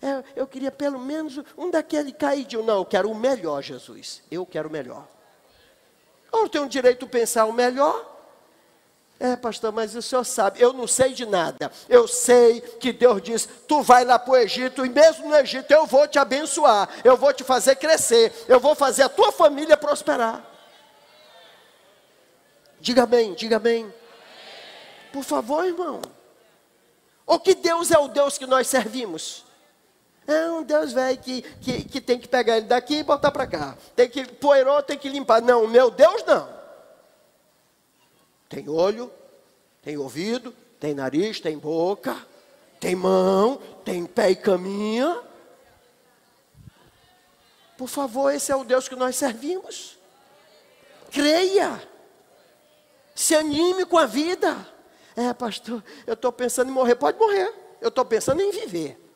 É, 0.00 0.22
eu 0.36 0.46
queria 0.46 0.70
pelo 0.70 0.98
menos 0.98 1.40
um 1.56 1.70
daquele 1.70 2.12
caidinho. 2.12 2.62
Não, 2.62 2.76
eu 2.76 2.84
quero 2.84 3.10
o 3.10 3.14
melhor, 3.14 3.62
Jesus. 3.62 4.22
Eu 4.30 4.46
quero 4.46 4.68
o 4.68 4.72
melhor. 4.72 5.06
Eu 6.32 6.48
tenho 6.48 6.68
direito 6.68 7.06
de 7.06 7.10
pensar 7.10 7.46
o 7.46 7.52
melhor. 7.52 8.16
É, 9.20 9.34
pastor, 9.34 9.72
mas 9.72 9.96
o 9.96 10.02
senhor 10.02 10.22
sabe, 10.22 10.60
eu 10.62 10.72
não 10.72 10.86
sei 10.86 11.12
de 11.12 11.26
nada. 11.26 11.72
Eu 11.88 12.06
sei 12.06 12.60
que 12.60 12.92
Deus 12.92 13.20
diz: 13.20 13.48
tu 13.66 13.82
vai 13.82 14.04
lá 14.04 14.16
para 14.16 14.32
o 14.32 14.36
Egito, 14.36 14.86
e 14.86 14.88
mesmo 14.88 15.28
no 15.28 15.34
Egito 15.34 15.72
eu 15.72 15.86
vou 15.86 16.06
te 16.06 16.20
abençoar, 16.20 16.88
eu 17.02 17.16
vou 17.16 17.32
te 17.32 17.42
fazer 17.42 17.74
crescer, 17.76 18.32
eu 18.46 18.60
vou 18.60 18.76
fazer 18.76 19.02
a 19.02 19.08
tua 19.08 19.32
família 19.32 19.76
prosperar. 19.76 20.44
Diga 22.80 23.04
bem, 23.06 23.34
diga 23.34 23.58
bem. 23.58 23.92
Por 25.12 25.24
favor, 25.24 25.64
irmão. 25.64 26.00
O 27.26 27.40
que 27.40 27.56
Deus 27.56 27.90
é 27.90 27.98
o 27.98 28.06
Deus 28.06 28.38
que 28.38 28.46
nós 28.46 28.68
servimos? 28.68 29.47
É 30.28 30.50
um 30.50 30.62
Deus 30.62 30.92
velho 30.92 31.16
que, 31.16 31.40
que, 31.40 31.84
que 31.84 32.00
tem 32.02 32.18
que 32.18 32.28
pegar 32.28 32.58
ele 32.58 32.66
daqui 32.66 32.96
e 32.96 33.02
botar 33.02 33.30
para 33.30 33.46
cá. 33.46 33.78
Tem 33.96 34.10
que 34.10 34.26
poeirou, 34.26 34.82
tem 34.82 34.98
que 34.98 35.08
limpar. 35.08 35.40
Não, 35.40 35.66
meu 35.66 35.90
Deus 35.90 36.22
não. 36.26 36.46
Tem 38.46 38.68
olho, 38.68 39.10
tem 39.82 39.96
ouvido, 39.96 40.54
tem 40.78 40.92
nariz, 40.92 41.40
tem 41.40 41.56
boca, 41.56 42.14
tem 42.78 42.94
mão, 42.94 43.56
tem 43.82 44.04
pé 44.04 44.32
e 44.32 44.36
caminha. 44.36 45.18
Por 47.78 47.88
favor, 47.88 48.30
esse 48.30 48.52
é 48.52 48.56
o 48.56 48.64
Deus 48.64 48.86
que 48.86 48.96
nós 48.96 49.16
servimos. 49.16 49.96
Creia. 51.10 51.82
Se 53.14 53.34
anime 53.34 53.86
com 53.86 53.96
a 53.96 54.04
vida. 54.04 54.54
É, 55.16 55.32
pastor, 55.32 55.82
eu 56.06 56.12
estou 56.12 56.30
pensando 56.30 56.68
em 56.68 56.74
morrer. 56.74 56.96
Pode 56.96 57.18
morrer. 57.18 57.50
Eu 57.80 57.88
estou 57.88 58.04
pensando 58.04 58.42
em 58.42 58.50
viver. 58.50 59.07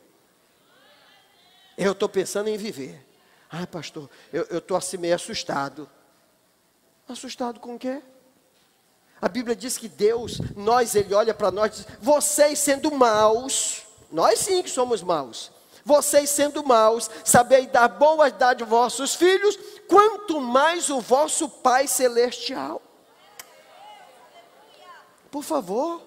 Eu 1.77 1.93
estou 1.93 2.07
pensando 2.07 2.49
em 2.49 2.57
viver. 2.57 3.05
Ah, 3.49 3.67
pastor, 3.67 4.09
eu 4.31 4.57
estou 4.57 4.75
assim 4.75 4.97
meio 4.97 5.15
assustado. 5.15 5.89
Assustado 7.07 7.59
com 7.59 7.75
o 7.75 7.79
quê? 7.79 8.01
A 9.21 9.27
Bíblia 9.27 9.55
diz 9.55 9.77
que 9.77 9.87
Deus, 9.87 10.39
nós, 10.55 10.95
Ele 10.95 11.13
olha 11.13 11.33
para 11.33 11.51
nós 11.51 11.71
e 11.71 11.75
diz: 11.83 11.87
vocês 12.01 12.59
sendo 12.59 12.91
maus, 12.91 13.83
nós 14.11 14.39
sim 14.39 14.61
que 14.61 14.69
somos 14.69 15.01
maus, 15.01 15.51
vocês 15.85 16.29
sendo 16.29 16.63
maus, 16.63 17.09
sabei 17.23 17.67
dar 17.67 17.87
boa 17.87 18.27
idade 18.27 18.63
aos 18.63 18.69
vossos 18.69 19.15
filhos, 19.15 19.57
quanto 19.87 20.41
mais 20.41 20.89
o 20.89 20.99
vosso 20.99 21.47
Pai 21.47 21.87
Celestial. 21.87 22.81
Por 25.31 25.43
favor. 25.43 26.01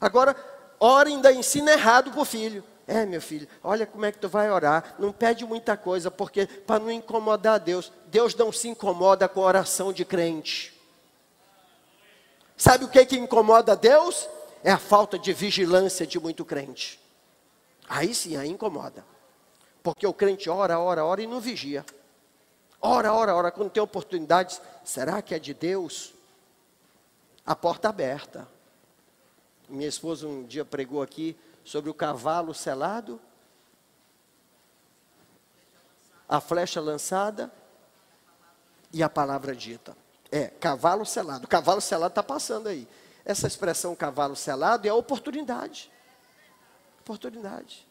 Agora, 0.00 0.36
ora 0.80 1.08
ainda 1.08 1.32
ensina 1.32 1.72
errado 1.72 2.10
para 2.10 2.20
o 2.20 2.24
filho. 2.24 2.64
É, 2.86 3.06
meu 3.06 3.20
filho, 3.20 3.48
olha 3.62 3.86
como 3.86 4.04
é 4.04 4.12
que 4.12 4.18
tu 4.18 4.28
vai 4.28 4.50
orar. 4.50 4.94
Não 4.98 5.12
pede 5.12 5.44
muita 5.44 5.76
coisa, 5.76 6.10
porque 6.10 6.46
para 6.46 6.80
não 6.80 6.90
incomodar 6.90 7.58
Deus. 7.58 7.90
Deus 8.06 8.34
não 8.34 8.52
se 8.52 8.68
incomoda 8.68 9.28
com 9.28 9.40
a 9.40 9.46
oração 9.46 9.92
de 9.92 10.04
crente. 10.04 10.78
Sabe 12.56 12.84
o 12.84 12.88
que, 12.88 13.04
que 13.06 13.16
incomoda 13.16 13.74
Deus? 13.74 14.28
É 14.62 14.70
a 14.70 14.78
falta 14.78 15.18
de 15.18 15.32
vigilância 15.32 16.06
de 16.06 16.20
muito 16.20 16.44
crente. 16.44 17.00
Aí 17.88 18.14
sim, 18.14 18.36
aí 18.36 18.48
incomoda. 18.48 19.04
Porque 19.82 20.06
o 20.06 20.14
crente 20.14 20.48
ora, 20.48 20.78
ora, 20.78 21.04
ora 21.04 21.22
e 21.22 21.26
não 21.26 21.40
vigia. 21.40 21.84
Ora, 22.80 23.12
ora, 23.12 23.34
ora, 23.34 23.50
quando 23.50 23.70
tem 23.70 23.82
oportunidades, 23.82 24.60
será 24.84 25.22
que 25.22 25.34
é 25.34 25.38
de 25.38 25.54
Deus? 25.54 26.12
A 27.44 27.56
porta 27.56 27.88
aberta. 27.88 28.46
Minha 29.68 29.88
esposa 29.88 30.26
um 30.26 30.44
dia 30.44 30.64
pregou 30.64 31.02
aqui 31.02 31.36
sobre 31.64 31.90
o 31.90 31.94
cavalo 31.94 32.52
selado, 32.52 33.20
a 36.28 36.40
flecha 36.40 36.80
lançada 36.80 37.52
e 38.92 39.02
a 39.02 39.08
palavra 39.08 39.54
dita. 39.56 39.96
É, 40.30 40.48
cavalo 40.48 41.04
selado. 41.04 41.48
Cavalo 41.48 41.80
selado 41.80 42.12
está 42.12 42.22
passando 42.22 42.68
aí. 42.68 42.88
Essa 43.24 43.46
expressão 43.46 43.94
cavalo 43.96 44.36
selado 44.36 44.86
é 44.86 44.92
oportunidade. 44.92 45.90
Oportunidade. 47.00 47.86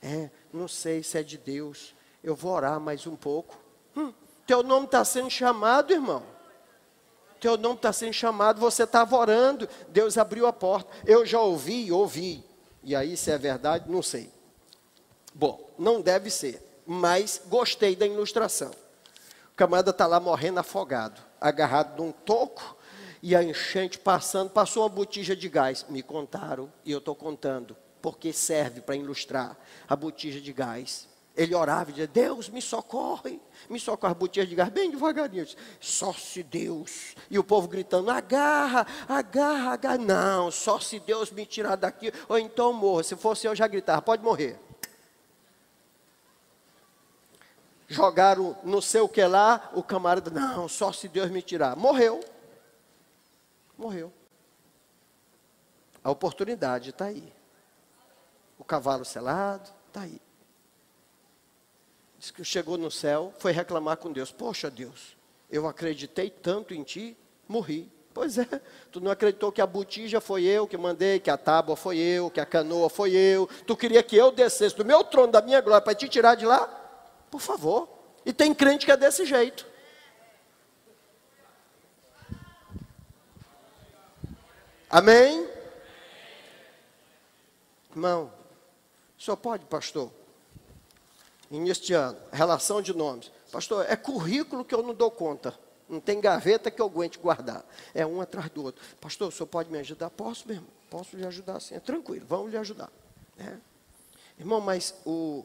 É, 0.00 0.30
não 0.52 0.66
sei 0.66 1.02
se 1.02 1.18
é 1.18 1.22
de 1.22 1.36
Deus. 1.36 1.94
Eu 2.22 2.34
vou 2.34 2.52
orar 2.52 2.80
mais 2.80 3.06
um 3.06 3.16
pouco. 3.16 3.58
Hum, 3.96 4.12
teu 4.46 4.62
nome 4.62 4.86
está 4.86 5.04
sendo 5.04 5.30
chamado, 5.30 5.92
irmão. 5.92 6.22
Teu 7.40 7.56
nome 7.56 7.74
está 7.74 7.92
sendo 7.92 8.12
chamado, 8.12 8.60
você 8.60 8.84
estava 8.84 9.16
orando, 9.16 9.68
Deus 9.88 10.16
abriu 10.16 10.46
a 10.46 10.52
porta. 10.52 10.92
Eu 11.04 11.26
já 11.26 11.40
ouvi, 11.40 11.90
ouvi. 11.90 12.44
E 12.82 12.96
aí, 12.96 13.16
se 13.16 13.30
é 13.30 13.38
verdade, 13.38 13.90
não 13.90 14.02
sei. 14.02 14.30
Bom, 15.34 15.70
não 15.78 16.00
deve 16.00 16.30
ser, 16.30 16.62
mas 16.86 17.40
gostei 17.46 17.96
da 17.96 18.06
ilustração. 18.06 18.70
O 19.52 19.56
camarada 19.56 19.90
está 19.90 20.06
lá 20.06 20.18
morrendo 20.18 20.60
afogado, 20.60 21.20
agarrado 21.40 22.02
num 22.02 22.12
toco, 22.12 22.76
e 23.22 23.36
a 23.36 23.42
enchente 23.42 23.98
passando, 23.98 24.50
passou 24.50 24.82
uma 24.82 24.88
botija 24.88 25.36
de 25.36 25.48
gás. 25.48 25.86
Me 25.88 26.02
contaram, 26.02 26.72
e 26.84 26.90
eu 26.90 26.98
estou 26.98 27.14
contando 27.14 27.76
porque 28.02 28.32
serve 28.32 28.80
para 28.80 28.96
ilustrar 28.96 29.56
a 29.88 29.94
botija 29.94 30.40
de 30.40 30.52
gás. 30.52 31.08
Ele 31.36 31.54
orava 31.54 31.90
e 31.90 31.92
dizia: 31.94 32.06
Deus, 32.06 32.48
me 32.48 32.60
socorre, 32.60 33.40
me 33.68 33.80
socorre. 33.80 34.12
A 34.12 34.14
botija 34.14 34.46
de 34.46 34.54
gás 34.54 34.68
bem 34.68 34.90
devagarinho. 34.90 35.44
Disse, 35.44 35.56
só 35.80 36.12
se 36.12 36.42
Deus. 36.42 37.14
E 37.30 37.38
o 37.38 37.44
povo 37.44 37.68
gritando: 37.68 38.10
agarra, 38.10 38.86
agarra, 39.08 39.72
agarra. 39.72 39.98
Não, 39.98 40.50
só 40.50 40.78
se 40.78 41.00
Deus 41.00 41.30
me 41.30 41.46
tirar 41.46 41.76
daqui, 41.76 42.12
ou 42.28 42.38
então 42.38 42.72
morra. 42.72 43.02
Se 43.02 43.16
fosse 43.16 43.46
eu, 43.46 43.54
já 43.54 43.66
gritava: 43.66 44.02
pode 44.02 44.22
morrer. 44.22 44.58
Jogaram 47.88 48.56
não 48.64 48.80
sei 48.80 49.00
o 49.02 49.08
que 49.08 49.24
lá, 49.24 49.70
o 49.74 49.82
camarada, 49.82 50.30
não, 50.30 50.66
só 50.68 50.92
se 50.92 51.08
Deus 51.08 51.30
me 51.30 51.42
tirar. 51.42 51.76
Morreu. 51.76 52.20
Morreu. 53.76 54.12
A 56.04 56.10
oportunidade 56.10 56.90
está 56.90 57.06
aí 57.06 57.32
o 58.62 58.64
cavalo 58.64 59.04
selado, 59.04 59.68
está 59.88 60.02
aí. 60.02 60.20
Diz 62.22 62.30
que 62.30 62.44
chegou 62.44 62.78
no 62.78 62.88
céu, 62.88 63.34
foi 63.40 63.50
reclamar 63.50 63.96
com 63.96 64.12
Deus: 64.12 64.30
Poxa, 64.30 64.70
Deus, 64.70 65.16
eu 65.50 65.66
acreditei 65.66 66.30
tanto 66.30 66.72
em 66.72 66.84
ti, 66.84 67.16
morri. 67.48 67.90
Pois 68.14 68.38
é, 68.38 68.46
tu 68.92 69.00
não 69.00 69.10
acreditou 69.10 69.50
que 69.50 69.60
a 69.60 69.66
botija 69.66 70.20
foi 70.20 70.44
eu 70.44 70.64
que 70.68 70.76
mandei, 70.76 71.18
que 71.18 71.28
a 71.28 71.36
tábua 71.36 71.74
foi 71.74 71.98
eu, 71.98 72.30
que 72.30 72.38
a 72.38 72.46
canoa 72.46 72.88
foi 72.88 73.10
eu. 73.10 73.48
Tu 73.66 73.76
queria 73.76 74.04
que 74.04 74.14
eu 74.14 74.30
descesse 74.30 74.76
do 74.76 74.84
meu 74.84 75.02
trono, 75.02 75.32
da 75.32 75.42
minha 75.42 75.60
glória, 75.60 75.82
para 75.82 75.96
te 75.96 76.08
tirar 76.08 76.36
de 76.36 76.46
lá? 76.46 76.68
Por 77.28 77.40
favor. 77.40 77.88
E 78.24 78.32
tem 78.32 78.54
crente 78.54 78.86
que 78.86 78.92
é 78.92 78.96
desse 78.96 79.26
jeito. 79.26 79.66
Amém? 84.88 85.48
Irmão, 87.90 88.32
senhor 89.18 89.36
pode, 89.38 89.64
pastor? 89.64 90.21
Neste 91.58 91.92
ano, 91.92 92.18
relação 92.32 92.80
de 92.80 92.94
nomes. 92.94 93.30
Pastor, 93.50 93.84
é 93.88 93.94
currículo 93.94 94.64
que 94.64 94.74
eu 94.74 94.82
não 94.82 94.94
dou 94.94 95.10
conta. 95.10 95.58
Não 95.88 96.00
tem 96.00 96.18
gaveta 96.20 96.70
que 96.70 96.80
eu 96.80 96.86
aguente 96.86 97.18
guardar. 97.18 97.62
É 97.94 98.06
um 98.06 98.20
atrás 98.22 98.48
do 98.48 98.64
outro. 98.64 98.82
Pastor, 98.98 99.28
o 99.28 99.30
senhor 99.30 99.46
pode 99.46 99.70
me 99.70 99.78
ajudar? 99.78 100.08
Posso 100.08 100.48
mesmo. 100.48 100.66
Posso 100.88 101.14
lhe 101.14 101.26
ajudar 101.26 101.60
sim. 101.60 101.74
É 101.74 101.80
tranquilo, 101.80 102.24
vamos 102.26 102.50
lhe 102.50 102.56
ajudar. 102.56 102.90
É. 103.38 103.56
Irmão, 104.38 104.60
mas 104.60 104.94
o, 105.04 105.44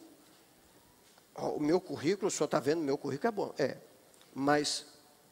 o 1.36 1.60
meu 1.60 1.82
currículo, 1.82 2.30
o 2.30 2.32
senhor 2.32 2.46
está 2.46 2.60
vendo, 2.60 2.82
meu 2.82 2.98
currículo 2.98 3.28
é 3.28 3.32
bom. 3.32 3.54
É. 3.58 3.78
Mas 4.34 4.86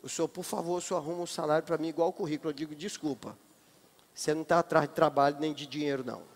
o 0.04 0.10
senhor, 0.10 0.28
por 0.28 0.44
favor, 0.44 0.78
o 0.78 0.82
senhor 0.82 1.00
arruma 1.00 1.24
um 1.24 1.28
salário 1.28 1.66
para 1.66 1.78
mim 1.78 1.88
igual 1.88 2.10
o 2.10 2.14
currículo. 2.14 2.50
Eu 2.50 2.54
digo, 2.54 2.76
desculpa. 2.76 3.38
Você 4.14 4.34
não 4.34 4.42
está 4.42 4.60
atrás 4.60 4.90
de 4.90 4.94
trabalho 4.94 5.38
nem 5.40 5.54
de 5.54 5.66
dinheiro, 5.66 6.04
não. 6.04 6.35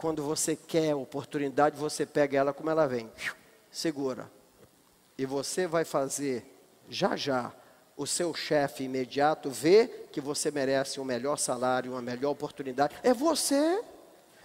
Quando 0.00 0.22
você 0.22 0.56
quer 0.56 0.94
oportunidade, 0.94 1.76
você 1.76 2.06
pega 2.06 2.38
ela 2.38 2.54
como 2.54 2.70
ela 2.70 2.86
vem, 2.88 3.12
segura. 3.70 4.32
E 5.18 5.26
você 5.26 5.66
vai 5.66 5.84
fazer 5.84 6.58
já 6.88 7.16
já 7.16 7.52
o 7.98 8.06
seu 8.06 8.32
chefe 8.32 8.84
imediato 8.84 9.50
ver 9.50 10.08
que 10.10 10.18
você 10.18 10.50
merece 10.50 10.98
um 10.98 11.04
melhor 11.04 11.36
salário, 11.36 11.92
uma 11.92 12.00
melhor 12.00 12.30
oportunidade. 12.30 12.96
É 13.02 13.12
você. 13.12 13.84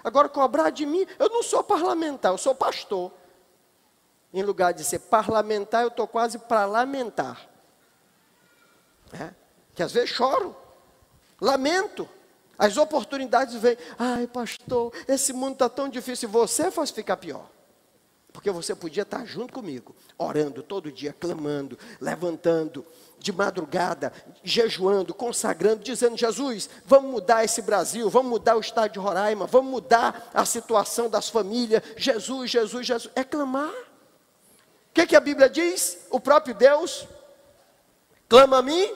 Agora 0.03 0.27
cobrar 0.27 0.71
de 0.71 0.85
mim, 0.85 1.07
eu 1.17 1.29
não 1.29 1.41
sou 1.41 1.63
parlamentar, 1.63 2.33
eu 2.33 2.37
sou 2.37 2.53
pastor. 2.53 3.13
Em 4.33 4.43
lugar 4.43 4.73
de 4.73 4.83
ser 4.83 4.99
parlamentar, 4.99 5.83
eu 5.83 5.87
estou 5.87 6.05
quase 6.05 6.37
para 6.37 6.65
lamentar. 6.65 7.47
É? 9.13 9.33
Que 9.73 9.81
às 9.81 9.93
vezes 9.93 10.09
choro, 10.09 10.53
lamento. 11.39 12.09
As 12.57 12.77
oportunidades 12.77 13.55
vêm. 13.55 13.77
Ai, 13.97 14.27
pastor, 14.27 14.93
esse 15.07 15.33
mundo 15.33 15.53
está 15.53 15.69
tão 15.69 15.89
difícil. 15.89 16.29
Você 16.29 16.71
faz 16.71 16.91
ficar 16.91 17.17
pior. 17.17 17.49
Porque 18.35 18.51
você 18.51 18.75
podia 18.75 19.03
estar 19.03 19.25
junto 19.25 19.53
comigo, 19.53 19.95
orando 20.17 20.61
todo 20.61 20.91
dia, 20.91 21.15
clamando, 21.17 21.79
levantando, 22.01 22.85
de 23.17 23.31
madrugada, 23.31 24.11
jejuando, 24.43 25.13
consagrando, 25.13 25.81
dizendo: 25.81 26.17
Jesus, 26.17 26.69
vamos 26.85 27.09
mudar 27.09 27.45
esse 27.45 27.61
Brasil, 27.61 28.09
vamos 28.09 28.29
mudar 28.29 28.57
o 28.57 28.59
estado 28.59 28.91
de 28.91 28.99
Roraima, 28.99 29.47
vamos 29.47 29.71
mudar 29.71 30.29
a 30.33 30.43
situação 30.43 31.09
das 31.09 31.29
famílias. 31.29 31.81
Jesus, 31.95 32.51
Jesus, 32.51 32.85
Jesus. 32.85 33.13
É 33.15 33.23
clamar. 33.23 33.69
O 33.69 34.93
que, 34.93 35.07
que 35.07 35.15
a 35.15 35.21
Bíblia 35.21 35.49
diz? 35.49 36.05
O 36.09 36.19
próprio 36.19 36.53
Deus 36.53 37.07
clama 38.27 38.57
a 38.57 38.61
mim 38.61 38.93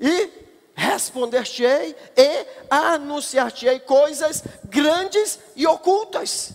e 0.00 0.45
responder-te-ei 0.76 1.96
e 2.14 2.46
anunciar-te-ei 2.68 3.80
coisas 3.80 4.44
grandes 4.64 5.38
e 5.56 5.66
ocultas. 5.66 6.52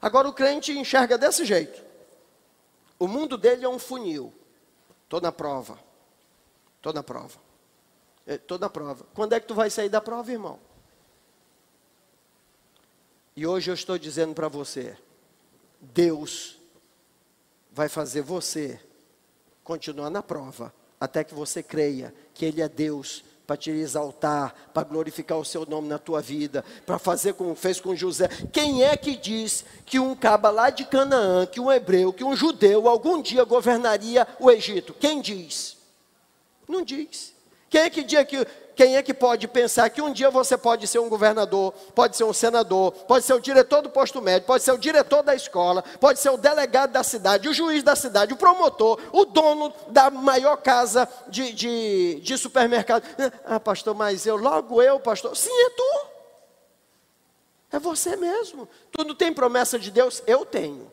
Agora 0.00 0.28
o 0.28 0.32
crente 0.32 0.72
enxerga 0.72 1.18
desse 1.18 1.44
jeito. 1.44 1.82
O 2.98 3.08
mundo 3.08 3.36
dele 3.36 3.64
é 3.64 3.68
um 3.68 3.80
funil. 3.80 4.32
Estou 5.02 5.20
na 5.20 5.32
prova. 5.32 5.78
Estou 6.76 6.92
na 6.92 7.02
prova. 7.02 7.38
Estou 8.24 8.58
na 8.58 8.70
prova. 8.70 9.04
Quando 9.12 9.32
é 9.32 9.40
que 9.40 9.46
tu 9.46 9.54
vai 9.54 9.68
sair 9.68 9.88
da 9.88 10.00
prova, 10.00 10.30
irmão? 10.30 10.58
E 13.34 13.44
hoje 13.46 13.70
eu 13.70 13.74
estou 13.74 13.98
dizendo 13.98 14.34
para 14.34 14.46
você: 14.46 14.96
Deus 15.80 16.58
vai 17.72 17.88
fazer 17.88 18.22
você 18.22 18.80
continuar 19.64 20.10
na 20.10 20.22
prova, 20.22 20.72
até 21.00 21.24
que 21.24 21.34
você 21.34 21.62
creia 21.62 22.14
que 22.34 22.44
Ele 22.44 22.62
é 22.62 22.68
Deus 22.68 23.24
para 23.46 23.56
te 23.56 23.70
exaltar, 23.70 24.54
para 24.72 24.84
glorificar 24.84 25.38
o 25.38 25.44
seu 25.44 25.66
nome 25.66 25.88
na 25.88 25.98
tua 25.98 26.20
vida, 26.20 26.64
para 26.86 26.98
fazer 26.98 27.34
como 27.34 27.54
fez 27.54 27.80
com 27.80 27.94
José. 27.94 28.28
Quem 28.52 28.82
é 28.82 28.96
que 28.96 29.16
diz 29.16 29.64
que 29.84 29.98
um 29.98 30.14
caba 30.14 30.50
lá 30.50 30.70
de 30.70 30.84
Canaã, 30.84 31.46
que 31.46 31.60
um 31.60 31.70
hebreu, 31.70 32.12
que 32.12 32.24
um 32.24 32.36
judeu 32.36 32.88
algum 32.88 33.20
dia 33.20 33.44
governaria 33.44 34.26
o 34.38 34.50
Egito? 34.50 34.94
Quem 34.94 35.20
diz? 35.20 35.76
Não 36.68 36.82
diz. 36.82 37.32
Quem 37.68 37.80
é 37.80 37.90
que 37.90 38.02
diz 38.04 38.22
que 38.24 38.46
Quem 38.74 38.96
é 38.96 39.02
que 39.02 39.12
pode 39.12 39.46
pensar 39.46 39.90
que 39.90 40.00
um 40.00 40.12
dia 40.12 40.30
você 40.30 40.56
pode 40.56 40.86
ser 40.86 40.98
um 40.98 41.08
governador, 41.08 41.72
pode 41.94 42.16
ser 42.16 42.24
um 42.24 42.32
senador, 42.32 42.92
pode 42.92 43.24
ser 43.24 43.34
o 43.34 43.40
diretor 43.40 43.82
do 43.82 43.90
posto 43.90 44.20
médico, 44.22 44.46
pode 44.46 44.64
ser 44.64 44.72
o 44.72 44.78
diretor 44.78 45.22
da 45.22 45.34
escola, 45.34 45.82
pode 46.00 46.18
ser 46.18 46.30
o 46.30 46.36
delegado 46.36 46.92
da 46.92 47.02
cidade, 47.02 47.48
o 47.48 47.54
juiz 47.54 47.82
da 47.82 47.94
cidade, 47.94 48.32
o 48.32 48.36
promotor, 48.36 48.98
o 49.12 49.24
dono 49.24 49.72
da 49.88 50.10
maior 50.10 50.56
casa 50.56 51.08
de, 51.28 51.52
de, 51.52 52.20
de 52.22 52.38
supermercado. 52.38 53.04
Ah, 53.44 53.60
pastor, 53.60 53.94
mas 53.94 54.26
eu, 54.26 54.36
logo 54.36 54.80
eu, 54.80 54.98
pastor. 54.98 55.36
Sim, 55.36 55.50
é 55.50 55.70
tu. 55.70 56.06
É 57.72 57.78
você 57.78 58.16
mesmo. 58.16 58.68
Tu 58.90 59.04
não 59.04 59.14
tem 59.14 59.32
promessa 59.32 59.78
de 59.78 59.90
Deus? 59.90 60.22
Eu 60.26 60.44
tenho. 60.44 60.90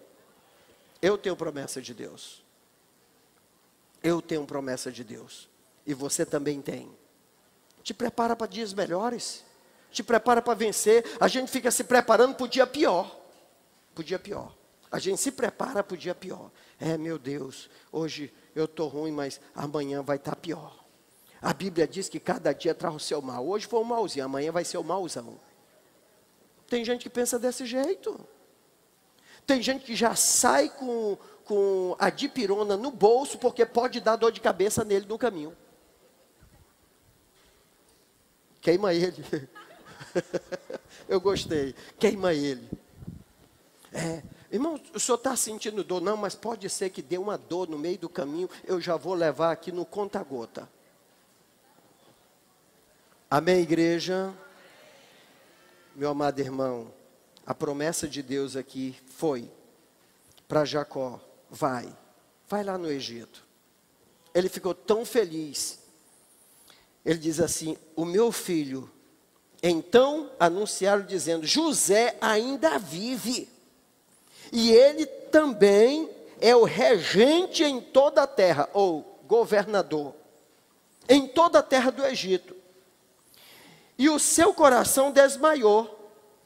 Eu 1.02 1.18
tenho 1.18 1.36
promessa 1.36 1.82
de 1.82 1.94
Deus. 1.94 2.44
Eu 4.04 4.22
tenho 4.22 4.46
promessa 4.46 4.92
de 4.92 5.04
Deus. 5.04 5.48
E 5.86 5.94
você 5.94 6.26
também 6.26 6.62
tem. 6.62 6.99
Te 7.89 7.93
prepara 7.95 8.36
para 8.36 8.45
dias 8.45 8.71
melhores. 8.71 9.43
Te 9.89 10.04
prepara 10.04 10.43
para 10.43 10.54
vencer. 10.54 11.04
A 11.19 11.28
gente 11.28 11.49
fica 11.49 11.71
se 11.71 11.84
preparando 11.84 12.36
para 12.36 12.43
o 12.43 12.47
dia 12.47 12.67
pior. 12.67 13.19
Para 13.95 14.02
o 14.04 14.04
dia 14.04 14.19
pior. 14.19 14.56
A 14.91 14.99
gente 14.99 15.19
se 15.19 15.32
prepara 15.32 15.84
para 15.84 15.95
o 15.95 15.97
dia 15.97 16.13
pior. 16.13 16.52
É, 16.80 16.95
meu 16.99 17.17
Deus, 17.17 17.67
hoje 17.91 18.32
eu 18.56 18.65
estou 18.65 18.89
ruim, 18.89 19.12
mas 19.12 19.41
amanhã 19.56 20.04
vai 20.04 20.17
estar 20.17 20.36
tá 20.36 20.38
pior. 20.38 20.86
A 21.41 21.52
Bíblia 21.52 21.88
diz 21.88 22.08
que 22.08 22.19
cada 22.19 22.54
dia 22.54 22.75
traz 22.75 22.93
o 22.93 22.99
seu 22.99 23.23
mal. 23.23 23.47
Hoje 23.47 23.65
foi 23.65 23.80
o 23.80 23.84
malzinho, 23.84 24.25
amanhã 24.25 24.52
vai 24.52 24.63
ser 24.63 24.78
o 24.78 24.84
malzão. 24.84 25.39
Tem 26.67 26.86
gente 26.86 27.02
que 27.02 27.10
pensa 27.10 27.39
desse 27.39 27.65
jeito. 27.65 28.19
Tem 29.47 29.63
gente 29.63 29.84
que 29.84 29.95
já 29.95 30.13
sai 30.13 30.69
com, 30.69 31.17
com 31.43 31.95
a 31.97 32.12
dipirona 32.12 32.78
no 32.78 32.91
bolso 32.91 33.39
porque 33.39 33.65
pode 33.65 33.99
dar 33.99 34.15
dor 34.15 34.32
de 34.32 34.39
cabeça 34.39 34.86
nele 34.86 35.08
no 35.08 35.17
caminho. 35.17 35.58
Queima 38.62 38.93
ele. 38.93 39.24
Eu 41.08 41.19
gostei. 41.19 41.74
Queima 41.98 42.34
ele. 42.34 42.69
É, 43.91 44.22
irmão, 44.52 44.80
o 44.93 45.00
senhor 45.00 45.17
está 45.17 45.36
sentindo 45.36 45.84
dor? 45.84 46.02
Não, 46.02 46.15
mas 46.15 46.36
pode 46.36 46.69
ser 46.69 46.89
que 46.89 47.02
dê 47.02 47.17
uma 47.17 47.38
dor 47.38 47.67
no 47.67 47.78
meio 47.78 47.98
do 47.98 48.10
caminho. 48.10 48.50
Eu 48.65 48.80
já 48.80 48.95
vou 48.95 49.13
levar 49.13 49.52
aqui 49.52 49.72
no 49.72 49.86
conta-gota. 49.86 50.69
Amém, 53.30 53.62
igreja? 53.62 54.34
Meu 55.95 56.10
amado 56.10 56.39
irmão, 56.39 56.93
a 57.45 57.54
promessa 57.54 58.08
de 58.08 58.22
Deus 58.22 58.56
aqui 58.56 58.95
foi 59.08 59.52
para 60.48 60.65
Jacó: 60.65 61.19
vai, 61.50 61.95
vai 62.48 62.63
lá 62.63 62.78
no 62.78 62.89
Egito. 62.89 63.45
Ele 64.34 64.50
ficou 64.50 64.74
tão 64.74 65.04
feliz. 65.06 65.79
Ele 67.06 67.20
diz 67.20 67.40
assim: 67.40 67.78
O 67.96 68.06
meu 68.06 68.32
filho. 68.32 68.90
Então 69.62 70.32
anunciaram 70.40 71.06
dizendo: 71.06 71.46
José 71.46 72.18
ainda 72.22 72.78
vive. 72.78 73.50
E 74.52 74.72
ele 74.72 75.06
também 75.06 76.10
é 76.40 76.56
o 76.56 76.64
regente 76.64 77.64
em 77.64 77.80
toda 77.80 78.24
a 78.24 78.28
terra, 78.28 78.70
ou 78.74 79.20
governador, 79.28 80.16
em 81.08 81.28
toda 81.28 81.60
a 81.60 81.64
terra 81.64 81.92
do 81.92 82.06
Egito. 82.06 82.56
E 83.98 84.10
o 84.10 84.18
seu 84.18 84.54
coração 84.54 85.12
desmaiou 85.12 86.00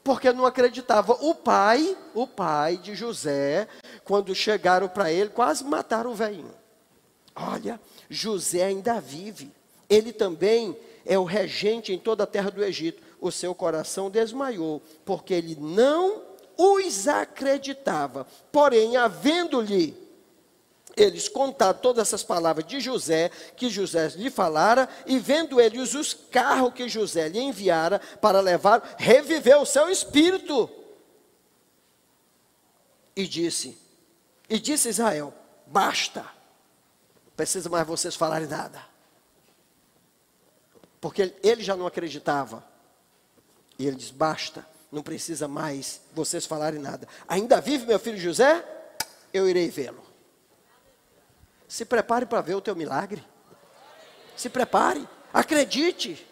porque 0.03 0.33
não 0.33 0.45
acreditava. 0.45 1.13
O 1.13 1.33
pai, 1.33 1.95
o 2.13 2.27
pai 2.27 2.77
de 2.77 2.95
José, 2.95 3.67
quando 4.03 4.35
chegaram 4.35 4.89
para 4.89 5.11
ele, 5.11 5.29
quase 5.29 5.63
mataram 5.63 6.11
o 6.11 6.15
velhinho. 6.15 6.53
Olha, 7.35 7.79
José 8.09 8.63
ainda 8.63 8.99
vive. 8.99 9.51
Ele 9.89 10.11
também 10.11 10.77
é 11.05 11.17
o 11.17 11.23
regente 11.23 11.91
em 11.91 11.97
toda 11.97 12.23
a 12.23 12.27
terra 12.27 12.49
do 12.49 12.63
Egito. 12.63 13.01
O 13.19 13.31
seu 13.31 13.53
coração 13.55 14.09
desmaiou, 14.09 14.81
porque 15.05 15.33
ele 15.33 15.55
não 15.59 16.21
os 16.57 17.07
acreditava. 17.07 18.27
Porém, 18.51 18.97
havendo-lhe 18.97 20.03
eles 20.95 21.27
contaram 21.27 21.79
todas 21.79 22.07
essas 22.07 22.23
palavras 22.23 22.65
de 22.65 22.79
José, 22.79 23.29
que 23.57 23.69
José 23.69 24.09
lhe 24.09 24.29
falara, 24.29 24.87
e 25.05 25.17
vendo 25.17 25.59
eles 25.59 25.95
os 25.95 26.13
carros 26.13 26.73
que 26.73 26.87
José 26.87 27.27
lhe 27.29 27.39
enviara 27.39 27.99
para 28.21 28.39
levar, 28.39 28.95
reviveu 28.97 29.61
o 29.61 29.65
seu 29.65 29.89
espírito. 29.89 30.69
E 33.15 33.27
disse, 33.27 33.77
e 34.47 34.59
disse 34.59 34.89
Israel: 34.89 35.33
basta, 35.65 36.25
precisa 37.35 37.69
mais 37.69 37.87
vocês 37.87 38.15
falarem 38.15 38.47
nada. 38.47 38.92
Porque 41.03 41.35
ele 41.43 41.61
já 41.61 41.75
não 41.75 41.85
acreditava. 41.85 42.63
E 43.77 43.85
ele 43.85 43.97
diz: 43.97 44.09
basta, 44.09 44.65
não 44.89 45.03
precisa 45.03 45.49
mais 45.49 45.99
vocês 46.13 46.45
falarem 46.45 46.79
nada. 46.79 47.05
Ainda 47.27 47.59
vive 47.59 47.85
meu 47.85 47.99
filho 47.99 48.17
José? 48.17 48.63
Eu 49.33 49.49
irei 49.49 49.69
vê-lo. 49.69 50.01
Se 51.67 51.83
prepare 51.83 52.25
para 52.25 52.39
ver 52.39 52.55
o 52.55 52.61
teu 52.61 52.73
milagre. 52.73 53.21
Se 54.37 54.47
prepare, 54.47 55.05
acredite 55.33 56.25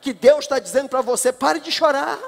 que 0.00 0.14
Deus 0.14 0.46
está 0.46 0.58
dizendo 0.58 0.88
para 0.88 1.02
você: 1.02 1.30
pare 1.30 1.60
de 1.60 1.70
chorar. 1.70 2.18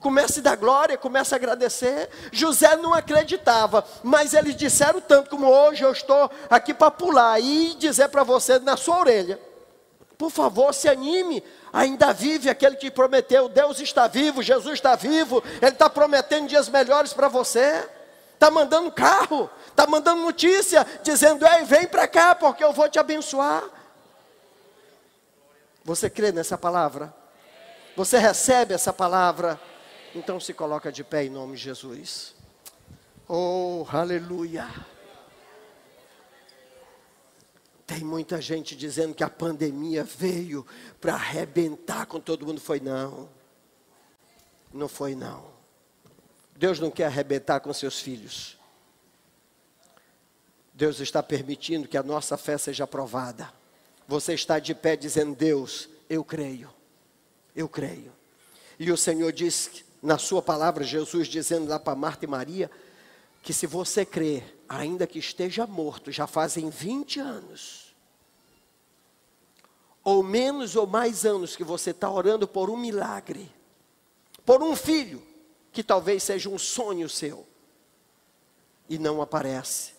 Comece 0.00 0.40
a 0.40 0.42
dar 0.42 0.56
glória, 0.56 0.98
comece 0.98 1.34
a 1.34 1.36
agradecer. 1.36 2.10
José 2.32 2.74
não 2.74 2.92
acreditava, 2.92 3.86
mas 4.02 4.34
eles 4.34 4.56
disseram 4.56 5.00
tanto 5.00 5.30
como 5.30 5.46
hoje 5.46 5.84
eu 5.84 5.92
estou 5.92 6.28
aqui 6.50 6.74
para 6.74 6.90
pular 6.90 7.38
e 7.38 7.76
dizer 7.76 8.08
para 8.08 8.24
você 8.24 8.58
na 8.58 8.76
sua 8.76 8.98
orelha. 8.98 9.46
Por 10.18 10.30
favor, 10.30 10.74
se 10.74 10.88
anime. 10.88 11.42
Ainda 11.72 12.12
vive 12.12 12.50
aquele 12.50 12.76
que 12.76 12.90
prometeu. 12.90 13.48
Deus 13.48 13.80
está 13.80 14.06
vivo, 14.08 14.42
Jesus 14.42 14.74
está 14.74 14.96
vivo. 14.96 15.42
Ele 15.62 15.70
está 15.70 15.88
prometendo 15.88 16.48
dias 16.48 16.68
melhores 16.68 17.14
para 17.14 17.28
você 17.28 17.88
está 18.38 18.52
mandando 18.52 18.90
carro, 18.92 19.50
está 19.66 19.86
mandando 19.86 20.22
notícia, 20.22 20.86
dizendo: 21.02 21.44
Ei, 21.44 21.64
vem 21.64 21.86
para 21.86 22.06
cá, 22.06 22.34
porque 22.34 22.62
eu 22.62 22.72
vou 22.72 22.88
te 22.88 22.98
abençoar. 22.98 23.64
Você 25.84 26.08
crê 26.08 26.30
nessa 26.30 26.56
palavra? 26.56 27.12
Você 27.96 28.16
recebe 28.16 28.74
essa 28.74 28.92
palavra? 28.92 29.60
Então 30.14 30.38
se 30.38 30.54
coloca 30.54 30.92
de 30.92 31.02
pé 31.02 31.24
em 31.24 31.30
nome 31.30 31.56
de 31.56 31.62
Jesus. 31.62 32.34
Oh, 33.28 33.84
aleluia. 33.92 34.66
Tem 37.88 38.04
muita 38.04 38.38
gente 38.38 38.76
dizendo 38.76 39.14
que 39.14 39.24
a 39.24 39.30
pandemia 39.30 40.04
veio 40.04 40.64
para 41.00 41.14
arrebentar 41.14 42.04
com 42.04 42.20
todo 42.20 42.44
mundo. 42.44 42.60
Foi 42.60 42.78
não. 42.78 43.30
Não 44.70 44.86
foi 44.86 45.14
não. 45.14 45.46
Deus 46.54 46.78
não 46.78 46.90
quer 46.90 47.06
arrebentar 47.06 47.60
com 47.60 47.72
seus 47.72 47.98
filhos. 47.98 48.58
Deus 50.74 51.00
está 51.00 51.22
permitindo 51.22 51.88
que 51.88 51.96
a 51.96 52.02
nossa 52.02 52.36
fé 52.36 52.58
seja 52.58 52.84
aprovada. 52.84 53.50
Você 54.06 54.34
está 54.34 54.58
de 54.58 54.74
pé 54.74 54.94
dizendo: 54.94 55.34
Deus, 55.34 55.88
eu 56.10 56.22
creio, 56.22 56.68
eu 57.56 57.70
creio. 57.70 58.12
E 58.78 58.92
o 58.92 58.98
Senhor 58.98 59.32
diz, 59.32 59.82
na 60.02 60.18
Sua 60.18 60.42
palavra, 60.42 60.84
Jesus 60.84 61.26
dizendo 61.26 61.70
lá 61.70 61.78
para 61.78 61.96
Marta 61.96 62.26
e 62.26 62.28
Maria, 62.28 62.70
que 63.42 63.54
se 63.54 63.66
você 63.66 64.04
crer, 64.04 64.57
ainda 64.68 65.06
que 65.06 65.18
esteja 65.18 65.66
morto, 65.66 66.12
já 66.12 66.26
fazem 66.26 66.68
20 66.68 67.20
anos, 67.20 67.94
ou 70.04 70.22
menos 70.22 70.76
ou 70.76 70.86
mais 70.86 71.24
anos 71.24 71.56
que 71.56 71.64
você 71.64 71.90
está 71.90 72.10
orando 72.10 72.46
por 72.46 72.68
um 72.70 72.76
milagre, 72.76 73.50
por 74.44 74.62
um 74.62 74.76
filho, 74.76 75.22
que 75.72 75.82
talvez 75.82 76.22
seja 76.22 76.48
um 76.48 76.58
sonho 76.58 77.08
seu 77.08 77.46
e 78.88 78.98
não 78.98 79.20
aparece. 79.20 79.92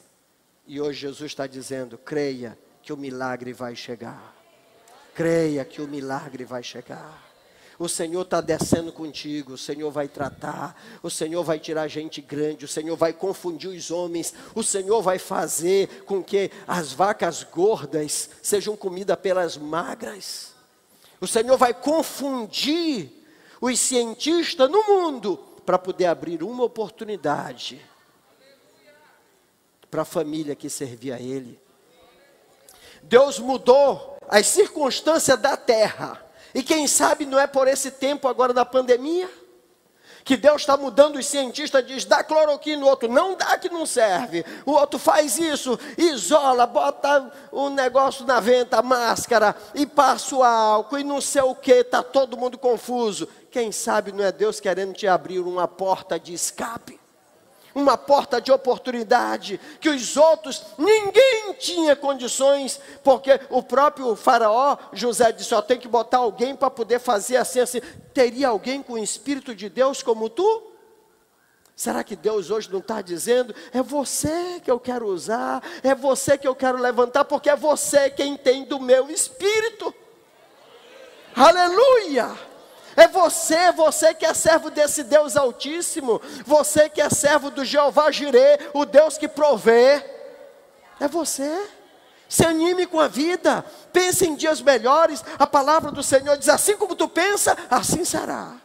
E 0.65 0.79
hoje 0.82 1.01
Jesus 1.01 1.32
está 1.32 1.47
dizendo: 1.47 1.97
creia 1.97 2.58
que 2.82 2.91
o 2.91 2.97
milagre 2.97 3.53
vai 3.53 3.75
chegar. 3.75 4.36
Creia 5.13 5.65
que 5.65 5.82
o 5.82 5.88
milagre 5.88 6.45
vai 6.45 6.63
chegar. 6.63 7.29
O 7.80 7.88
Senhor 7.88 8.24
está 8.24 8.42
descendo 8.42 8.92
contigo, 8.92 9.54
o 9.54 9.58
Senhor 9.58 9.89
vai 9.89 10.10
tratar, 10.10 10.76
o 11.02 11.10
Senhor 11.10 11.42
vai 11.46 11.58
tirar 11.58 11.88
gente 11.88 12.20
grande, 12.20 12.65
o 12.65 12.68
Senhor 12.68 12.98
vai 12.98 13.13
confundir 13.13 13.70
os 13.70 13.89
homens, 13.89 14.34
o 14.54 14.62
Senhor 14.62 15.02
vai 15.02 15.18
fazer 15.18 16.04
com 16.04 16.22
que 16.22 16.52
as 16.68 16.92
vacas 16.92 17.42
gordas 17.42 18.32
sejam 18.42 18.76
comidas 18.76 19.18
pelas 19.18 19.58
magras. 19.58 20.54
O 21.22 21.28
Senhor 21.28 21.58
vai 21.58 21.74
confundir 21.74 23.12
os 23.62 23.80
cientistas 23.80 24.69
no 24.69 24.84
mundo 24.84 25.38
para 25.65 25.80
poder 25.80 26.08
abrir 26.08 26.44
uma 26.44 26.65
oportunidade 26.65 27.82
para 29.90 30.02
a 30.02 30.06
família 30.06 30.54
que 30.54 30.69
servia 30.69 31.15
a 31.15 31.19
Ele. 31.21 31.58
Deus 33.04 33.40
mudou 33.40 34.17
as 34.27 34.48
circunstâncias 34.48 35.40
da 35.40 35.56
terra. 35.56 36.29
E 36.54 36.63
quem 36.63 36.87
sabe 36.87 37.25
não 37.25 37.39
é 37.39 37.47
por 37.47 37.67
esse 37.67 37.91
tempo 37.91 38.27
agora 38.27 38.54
da 38.54 38.65
pandemia? 38.65 39.29
que 40.29 40.37
Deus 40.37 40.62
está 40.62 40.77
mudando 40.77 41.15
os 41.15 41.25
cientistas, 41.25 41.83
diz, 41.87 42.06
dá 42.06 42.23
cloroquina, 42.23 42.85
o 42.85 42.87
outro 42.87 43.10
não 43.10 43.35
dá 43.35 43.58
que 43.58 43.67
não 43.67 43.83
serve. 43.83 44.45
O 44.63 44.73
outro 44.73 45.00
faz 45.00 45.39
isso, 45.39 45.79
isola, 45.97 46.67
bota 46.67 47.31
o 47.52 47.67
negócio 47.69 48.23
na 48.27 48.39
venta, 48.39 48.79
máscara, 48.83 49.56
e 49.73 49.87
passa 49.87 50.35
o 50.35 50.43
álcool, 50.43 51.00
e 51.00 51.04
não 51.04 51.19
sei 51.19 51.41
o 51.41 51.56
que, 51.56 51.71
está 51.71 52.04
todo 52.04 52.37
mundo 52.37 52.60
confuso. 52.60 53.27
Quem 53.50 53.71
sabe 53.71 54.12
não 54.12 54.23
é 54.23 54.31
Deus 54.31 54.60
querendo 54.60 54.93
te 54.93 55.08
abrir 55.08 55.39
uma 55.39 55.67
porta 55.67 56.19
de 56.19 56.31
escape? 56.31 56.98
Uma 57.80 57.98
porta 57.98 58.42
de 58.42 58.52
oportunidade 58.52 59.60
que 59.80 59.90
os 59.90 60.17
outros, 60.17 60.65
ninguém 60.77 61.54
tinha 61.58 61.96
condições, 61.96 62.80
porque 63.04 63.40
o 63.50 63.63
próprio 63.63 64.15
Faraó, 64.17 64.77
José 64.92 65.32
disse: 65.32 65.50
só 65.50 65.62
tem 65.62 65.80
que 65.80 65.88
botar 65.88 66.17
alguém 66.17 66.56
para 66.56 66.69
poder 66.69 67.00
fazer 67.00 67.38
assim, 67.38 67.62
assim. 67.62 67.80
Teria 68.13 68.50
alguém 68.50 68.84
com 68.84 68.94
o 68.94 68.98
Espírito 68.98 69.56
de 69.56 69.69
Deus 69.69 70.04
como 70.04 70.30
tu? 70.30 70.69
Será 71.73 72.04
que 72.04 72.13
Deus 72.17 72.52
hoje 72.52 72.69
não 72.69 72.80
está 72.80 73.02
dizendo, 73.02 73.56
é 73.71 73.82
você 73.82 74.60
que 74.62 74.69
eu 74.69 74.77
quero 74.82 75.08
usar, 75.08 75.63
é 75.82 75.96
você 75.96 76.38
que 76.38 76.46
eu 76.46 76.54
quero 76.54 76.77
levantar, 76.77 77.23
porque 77.23 77.50
é 77.50 77.56
você 77.56 78.10
quem 78.10 78.36
tem 78.36 78.65
do 78.65 78.82
meu 78.82 79.10
espírito? 79.10 79.96
Aleluia! 81.34 82.48
É 82.96 83.08
você, 83.08 83.71
você 83.71 84.13
que 84.13 84.25
é 84.25 84.33
servo 84.33 84.69
desse 84.69 85.04
Deus 85.04 85.35
Altíssimo, 85.37 86.21
você 86.46 86.90
que 86.90 87.02
é 87.02 87.10
servo 87.10 87.50
do 87.50 87.63
Jeová 87.63 88.12
Jirê, 88.12 88.60
o 88.73 88.85
Deus 88.85 89.17
que 89.17 89.27
provê. 89.27 90.04
É 91.00 91.08
você. 91.08 91.69
Se 92.27 92.46
anime 92.46 92.85
com 92.85 93.00
a 93.00 93.08
vida, 93.08 93.65
pense 93.92 94.25
em 94.27 94.35
dias 94.35 94.62
melhores. 94.62 95.23
A 95.40 95.48
palavra 95.48 95.92
do 95.92 96.04
Senhor 96.04 96.37
diz: 96.37 96.50
assim 96.50 96.77
como 96.77 96.96
tu 96.96 97.08
pensa, 97.08 97.58
assim 97.69 98.06
será. 98.06 98.56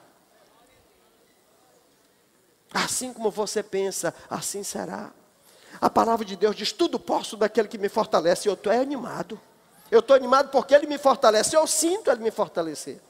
Assim 2.72 3.12
como 3.12 3.30
você 3.30 3.62
pensa, 3.62 4.12
assim 4.28 4.62
será. 4.62 5.10
A 5.80 5.88
palavra 5.88 6.24
de 6.24 6.36
Deus 6.36 6.54
diz: 6.54 6.72
tudo 6.72 6.98
posso 6.98 7.36
daquele 7.36 7.68
que 7.68 7.78
me 7.78 7.88
fortalece. 7.88 8.48
Eu 8.48 8.54
estou 8.54 8.72
animado. 8.72 9.40
Eu 9.90 10.00
estou 10.00 10.16
animado 10.16 10.50
porque 10.50 10.74
Ele 10.74 10.86
me 10.86 10.98
fortalece. 10.98 11.56
Eu 11.56 11.66
sinto 11.66 12.10
Ele 12.10 12.22
me 12.22 12.30
fortalecer. 12.30 13.00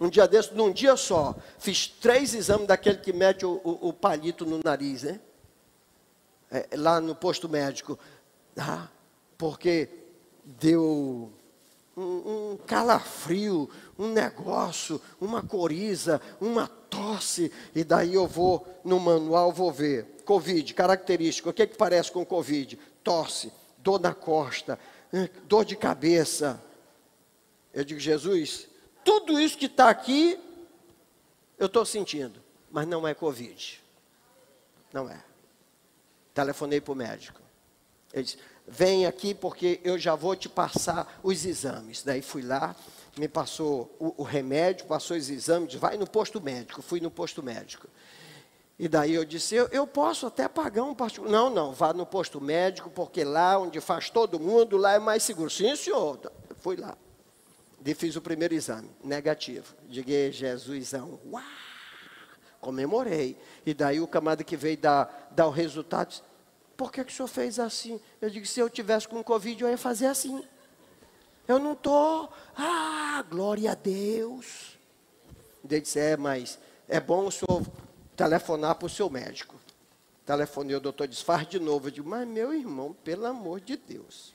Um 0.00 0.10
dia 0.10 0.28
desse, 0.28 0.52
num 0.54 0.72
dia 0.72 0.96
só, 0.96 1.34
fiz 1.58 1.86
três 1.86 2.34
exames 2.34 2.66
daquele 2.66 2.98
que 2.98 3.12
mete 3.12 3.46
o, 3.46 3.60
o, 3.64 3.88
o 3.88 3.92
palito 3.92 4.44
no 4.44 4.60
nariz, 4.62 5.02
né? 5.02 5.20
É, 6.50 6.68
lá 6.74 7.00
no 7.00 7.14
posto 7.14 7.48
médico. 7.48 7.98
Ah, 8.56 8.88
porque 9.38 9.88
deu 10.44 11.32
um, 11.96 12.02
um, 12.02 12.58
calafrio, 12.66 13.68
um 13.98 14.08
negócio, 14.08 15.00
uma 15.20 15.42
coriza, 15.42 16.20
uma 16.40 16.68
tosse. 16.68 17.50
E 17.74 17.82
daí 17.82 18.14
eu 18.14 18.26
vou 18.26 18.66
no 18.84 19.00
manual, 19.00 19.52
vou 19.52 19.72
ver. 19.72 20.16
Covid, 20.24 20.74
característico. 20.74 21.50
O 21.50 21.52
que, 21.52 21.62
é 21.62 21.66
que 21.66 21.76
parece 21.76 22.12
com 22.12 22.24
Covid? 22.24 22.78
Tosse, 23.02 23.50
dor 23.78 24.00
na 24.00 24.12
costa, 24.12 24.78
eh, 25.12 25.30
dor 25.44 25.64
de 25.64 25.76
cabeça. 25.76 26.62
Eu 27.72 27.84
digo, 27.84 28.00
Jesus, 28.00 28.68
tudo 29.06 29.40
isso 29.40 29.56
que 29.56 29.66
está 29.66 29.88
aqui, 29.88 30.36
eu 31.56 31.66
estou 31.66 31.86
sentindo, 31.86 32.42
mas 32.68 32.88
não 32.88 33.06
é 33.06 33.14
Covid. 33.14 33.80
Não 34.92 35.08
é. 35.08 35.22
Telefonei 36.34 36.80
para 36.80 36.92
o 36.92 36.96
médico. 36.96 37.40
Ele 38.12 38.24
disse: 38.24 38.38
vem 38.66 39.06
aqui 39.06 39.32
porque 39.32 39.80
eu 39.84 39.96
já 39.96 40.16
vou 40.16 40.34
te 40.34 40.48
passar 40.48 41.20
os 41.22 41.46
exames. 41.46 42.02
Daí 42.02 42.20
fui 42.20 42.42
lá, 42.42 42.74
me 43.16 43.28
passou 43.28 43.94
o, 44.00 44.22
o 44.22 44.22
remédio, 44.24 44.86
passou 44.86 45.16
os 45.16 45.30
exames, 45.30 45.68
disse, 45.68 45.78
vai 45.78 45.96
no 45.96 46.06
posto 46.06 46.40
médico. 46.40 46.82
Fui 46.82 47.00
no 47.00 47.10
posto 47.10 47.42
médico. 47.42 47.86
E 48.78 48.88
daí 48.88 49.14
eu 49.14 49.24
disse, 49.24 49.54
eu, 49.54 49.68
eu 49.68 49.86
posso 49.86 50.26
até 50.26 50.48
pagar 50.48 50.82
um 50.82 50.94
particular. 50.94 51.30
Não, 51.30 51.48
não, 51.48 51.72
vá 51.72 51.94
no 51.94 52.04
posto 52.04 52.40
médico, 52.40 52.90
porque 52.90 53.24
lá 53.24 53.56
onde 53.56 53.80
faz 53.80 54.10
todo 54.10 54.40
mundo, 54.40 54.76
lá 54.76 54.94
é 54.94 54.98
mais 54.98 55.22
seguro. 55.22 55.48
Sim, 55.48 55.74
senhor. 55.76 56.18
Fui 56.58 56.76
lá. 56.76 56.98
E 57.86 57.94
fiz 57.94 58.16
o 58.16 58.20
primeiro 58.20 58.52
exame, 58.52 58.90
negativo. 59.04 59.72
Diga, 59.88 60.32
Jesusão, 60.32 61.20
uau! 61.30 61.42
Comemorei. 62.60 63.38
E 63.64 63.72
daí 63.72 64.00
o 64.00 64.08
camarada 64.08 64.42
que 64.42 64.56
veio 64.56 64.76
dar, 64.76 65.30
dar 65.30 65.46
o 65.46 65.50
resultado 65.50 66.08
disse, 66.08 66.22
por 66.76 66.90
que, 66.90 67.04
que 67.04 67.12
o 67.12 67.14
senhor 67.14 67.28
fez 67.28 67.60
assim? 67.60 68.00
Eu 68.20 68.28
digo, 68.28 68.44
se 68.44 68.58
eu 68.58 68.68
tivesse 68.68 69.06
com 69.06 69.22
Covid, 69.22 69.62
eu 69.62 69.70
ia 69.70 69.78
fazer 69.78 70.06
assim. 70.06 70.44
Eu 71.46 71.60
não 71.60 71.74
estou. 71.74 72.28
Ah, 72.56 73.24
glória 73.30 73.70
a 73.70 73.74
Deus. 73.76 74.76
Ele 75.64 75.80
disse, 75.80 76.00
é, 76.00 76.16
mas 76.16 76.58
é 76.88 76.98
bom 76.98 77.26
o 77.26 77.30
senhor 77.30 77.64
telefonar 78.16 78.74
para 78.74 78.86
o 78.86 78.90
seu 78.90 79.08
médico. 79.08 79.54
Telefonei, 80.24 80.74
o 80.74 80.80
doutor 80.80 81.06
disse, 81.06 81.22
faz 81.22 81.46
de 81.46 81.60
novo. 81.60 81.86
Eu 81.86 81.92
digo, 81.92 82.10
mas 82.10 82.26
meu 82.26 82.52
irmão, 82.52 82.96
pelo 83.04 83.26
amor 83.26 83.60
de 83.60 83.76
Deus. 83.76 84.34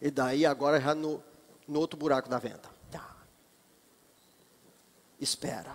E 0.00 0.08
daí 0.08 0.46
agora 0.46 0.80
já 0.80 0.94
no 0.94 1.20
no 1.66 1.80
outro 1.80 1.98
buraco 1.98 2.28
da 2.28 2.38
venda. 2.38 2.68
Tá. 2.90 3.16
Espera. 5.20 5.72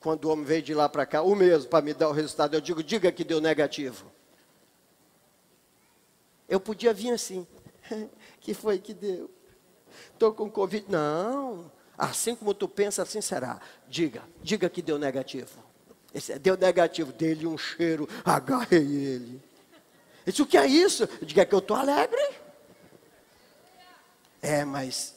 Quando 0.00 0.24
o 0.24 0.30
homem 0.30 0.44
veio 0.44 0.62
de 0.62 0.74
lá 0.74 0.88
para 0.88 1.06
cá, 1.06 1.22
o 1.22 1.34
mesmo, 1.34 1.70
para 1.70 1.84
me 1.84 1.94
dar 1.94 2.08
o 2.08 2.12
resultado, 2.12 2.54
eu 2.54 2.60
digo, 2.60 2.82
diga 2.82 3.12
que 3.12 3.22
deu 3.22 3.40
negativo. 3.40 4.10
Eu 6.48 6.60
podia 6.60 6.92
vir 6.92 7.12
assim. 7.12 7.46
que 8.40 8.52
foi 8.52 8.78
que 8.78 8.92
deu? 8.92 9.30
Estou 10.12 10.32
com 10.32 10.50
Covid. 10.50 10.86
Não. 10.88 11.70
Assim 11.96 12.34
como 12.34 12.52
tu 12.52 12.68
pensa, 12.68 13.02
assim 13.02 13.20
será. 13.20 13.60
Diga, 13.88 14.22
diga 14.42 14.68
que 14.68 14.82
deu 14.82 14.98
negativo. 14.98 15.62
Esse, 16.12 16.38
deu 16.38 16.56
negativo 16.56 17.12
dele 17.12 17.46
um 17.46 17.56
cheiro, 17.56 18.08
agarrei 18.24 18.80
ele. 18.80 19.42
Isso 20.26 20.42
o 20.42 20.46
que 20.46 20.58
é 20.58 20.66
isso? 20.66 21.08
Diga 21.22 21.44
que 21.44 21.54
eu 21.54 21.58
estou 21.58 21.76
alegre. 21.76 22.20
É, 24.42 24.64
mas 24.64 25.14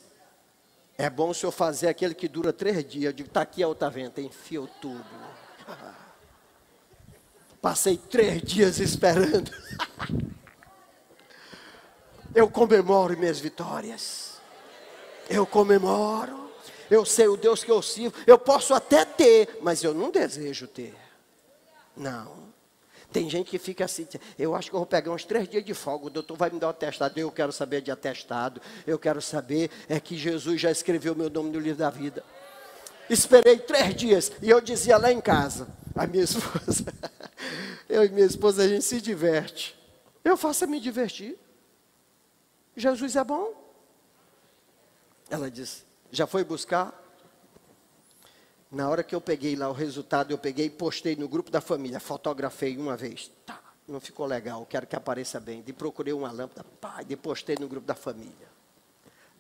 é 0.98 1.10
bom 1.10 1.32
o 1.32 1.34
senhor 1.34 1.52
fazer 1.52 1.88
aquele 1.90 2.14
que 2.14 2.28
dura 2.28 2.54
três 2.54 2.88
dias. 2.88 3.06
Eu 3.06 3.14
digo, 3.14 3.28
está 3.28 3.42
aqui 3.42 3.64
a 3.64 3.68
outra 3.68 3.90
venta, 3.90 4.22
enfio 4.22 4.70
tudo. 4.80 5.04
Passei 7.60 7.98
três 7.98 8.42
dias 8.44 8.80
esperando. 8.80 9.52
Eu 12.36 12.50
comemoro 12.50 13.18
minhas 13.18 13.40
vitórias. 13.40 14.42
Eu 15.30 15.48
comemoro. 15.48 16.52
Eu 16.92 17.06
sei 17.06 17.30
o 17.30 17.38
Deus 17.38 17.64
que 17.64 17.72
eu 17.72 17.82
sirvo. 17.82 18.14
Eu 18.28 18.38
posso 18.38 18.74
até 18.74 19.06
ter, 19.06 19.58
mas 19.62 19.82
eu 19.84 19.94
não 19.94 20.12
desejo 20.12 20.68
ter. 20.68 20.94
Não. 21.96 22.45
Tem 23.16 23.30
gente 23.30 23.50
que 23.50 23.58
fica 23.58 23.86
assim, 23.86 24.06
eu 24.38 24.54
acho 24.54 24.70
que 24.70 24.76
eu 24.76 24.80
vou 24.82 24.86
pegar 24.86 25.10
uns 25.10 25.24
três 25.24 25.48
dias 25.48 25.64
de 25.64 25.74
folga, 25.74 26.08
o 26.08 26.10
doutor 26.10 26.36
vai 26.36 26.50
me 26.50 26.60
dar 26.60 26.68
o 26.68 26.72
atestado, 26.72 27.18
eu 27.18 27.32
quero 27.32 27.50
saber 27.54 27.80
de 27.80 27.90
atestado, 27.90 28.62
eu 28.86 29.00
quero 29.00 29.22
saber 29.22 29.72
é 29.88 30.02
que 30.02 30.18
Jesus 30.18 30.60
já 30.60 30.70
escreveu 30.70 31.16
meu 31.16 31.30
nome 31.30 31.50
no 31.50 31.58
livro 31.58 31.78
da 31.78 31.90
vida. 31.90 32.26
Esperei 33.10 33.58
três 33.58 33.96
dias 33.96 34.34
e 34.42 34.50
eu 34.50 34.60
dizia 34.60 34.98
lá 34.98 35.14
em 35.14 35.22
casa, 35.22 35.66
a 35.96 36.06
minha 36.06 36.26
esposa, 36.28 36.94
eu 37.88 38.04
e 38.04 38.10
minha 38.10 38.28
esposa, 38.28 38.64
a 38.64 38.68
gente 38.68 38.84
se 38.84 39.00
diverte. 39.00 39.80
Eu 40.22 40.36
faço 40.36 40.66
a 40.66 40.68
me 40.68 40.82
divertir. 40.82 41.38
Jesus 42.76 43.16
é 43.16 43.24
bom. 43.24 43.54
Ela 45.30 45.50
disse, 45.50 45.84
já 46.12 46.28
foi 46.28 46.44
buscar? 46.44 46.94
Na 48.76 48.90
hora 48.90 49.06
que 49.06 49.16
eu 49.16 49.22
peguei 49.22 49.56
lá 49.56 49.70
o 49.70 49.72
resultado, 49.72 50.32
eu 50.32 50.38
peguei 50.38 50.66
e 50.66 50.70
postei 50.70 51.16
no 51.16 51.30
grupo 51.30 51.50
da 51.50 51.62
família, 51.62 51.98
fotografei 51.98 52.78
uma 52.78 52.98
vez. 52.98 53.32
Tá, 53.46 53.58
não 53.88 54.02
ficou 54.02 54.26
legal, 54.26 54.66
quero 54.66 54.86
que 54.86 54.98
apareça 54.98 55.40
bem. 55.40 55.62
De 55.62 55.72
procurei 55.72 56.12
uma 56.12 56.30
lâmpada, 56.30 56.66
pá, 56.82 57.00
e 57.08 57.16
postei 57.16 57.56
no 57.58 57.70
grupo 57.70 57.88
da 57.88 57.96
família. 57.96 58.50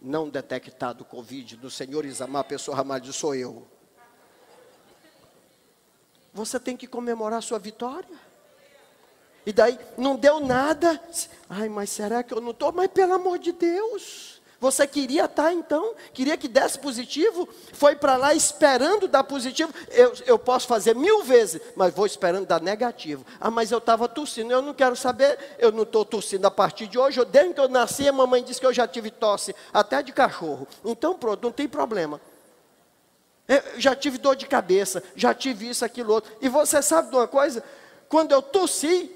Não 0.01 0.29
detectado 0.29 1.03
Covid 1.03 1.57
do 1.57 1.69
senhor 1.69 2.05
Isamar, 2.05 2.45
pessoa 2.45 2.77
Ramalho, 2.77 3.11
sou 3.11 3.36
eu. 3.36 3.67
Você 6.33 6.57
tem 6.57 6.77
que 6.77 6.88
comemorar 6.88 7.39
a 7.39 7.41
sua 7.41 7.59
vitória. 7.59 8.17
E 9.45 9.51
daí, 9.51 9.77
não 9.97 10.15
deu 10.15 10.39
nada. 10.39 10.97
Ai, 11.49 11.67
mas 11.67 11.89
será 11.89 12.23
que 12.23 12.33
eu 12.33 12.39
não 12.39 12.51
estou? 12.51 12.71
Mas 12.71 12.88
pelo 12.88 13.11
amor 13.11 13.38
de 13.38 13.51
Deus. 13.51 14.34
Você 14.60 14.88
queria 14.88 15.26
estar 15.26 15.53
então? 15.53 15.95
Queria 16.14 16.38
que 16.38 16.47
desse 16.47 16.80
positivo? 16.80 17.47
Foi 17.74 17.95
para 17.95 18.16
lá 18.16 18.34
esperando 18.34 19.08
dar 19.08 19.24
positivo? 19.24 19.74
Eu, 19.89 20.14
eu 20.26 20.39
posso 20.39 20.68
fazer 20.68 20.95
mil 20.95 21.24
vezes, 21.24 21.62
mas 21.76 21.93
vou 21.93 22.06
esperando 22.06 22.47
dar 22.47 22.62
negativo. 22.62 23.26
Ah, 23.39 23.51
mas 23.51 23.72
eu 23.72 23.80
estava 23.80 24.08
tossindo, 24.08 24.51
eu 24.53 24.62
não 24.62 24.74
quero 24.74 24.95
saber, 24.95 25.38
eu 25.60 25.72
não 25.72 25.84
estou 25.84 26.06
tossindo 26.06 26.47
a 26.47 26.51
partir 26.51 26.88
de 26.88 26.97
hoje. 26.97 27.24
Desde 27.26 27.53
que 27.53 27.60
eu 27.60 27.68
nasci, 27.68 28.08
a 28.08 28.14
mamãe 28.14 28.43
disse 28.43 28.60
que 28.60 28.66
eu 28.66 28.74
já 28.74 28.88
tive 28.88 29.12
tosse, 29.12 29.53
até 29.74 30.01
de 30.01 30.14
cachorro. 30.14 30.68
Então 30.84 31.16
pronto, 31.16 31.43
não 31.43 31.51
tem 31.51 31.68
problema. 31.68 32.20
Eu 33.47 33.62
já 33.80 33.95
tive 33.95 34.18
dor 34.18 34.36
de 34.36 34.47
cabeça, 34.47 35.03
já 35.16 35.34
tive 35.34 35.70
isso, 35.70 35.86
aquilo, 35.86 36.14
outro. 36.14 36.32
E 36.41 36.49
você 36.49 36.82
sabe 36.82 37.10
de 37.10 37.16
uma 37.16 37.28
coisa? 37.28 37.64
Quando 38.10 38.32
eu 38.32 38.41
tossi, 38.41 39.12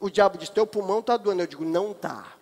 o 0.00 0.08
diabo 0.08 0.38
disse: 0.38 0.52
Teu 0.52 0.66
pulmão 0.66 1.00
está 1.00 1.16
doendo. 1.16 1.42
Eu 1.42 1.46
digo: 1.46 1.64
Não 1.64 1.90
está. 1.90 2.32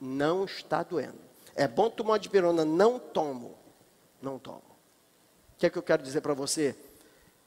Não 0.00 0.44
está 0.44 0.82
doendo. 0.82 1.25
É 1.56 1.66
bom 1.66 1.88
tomar 1.88 2.18
de 2.18 2.28
pirona, 2.28 2.64
não 2.64 2.98
tomo. 2.98 3.56
Não 4.20 4.38
tomo. 4.38 4.62
O 5.54 5.58
que 5.58 5.66
é 5.66 5.70
que 5.70 5.78
eu 5.78 5.82
quero 5.82 6.02
dizer 6.02 6.20
para 6.20 6.34
você? 6.34 6.76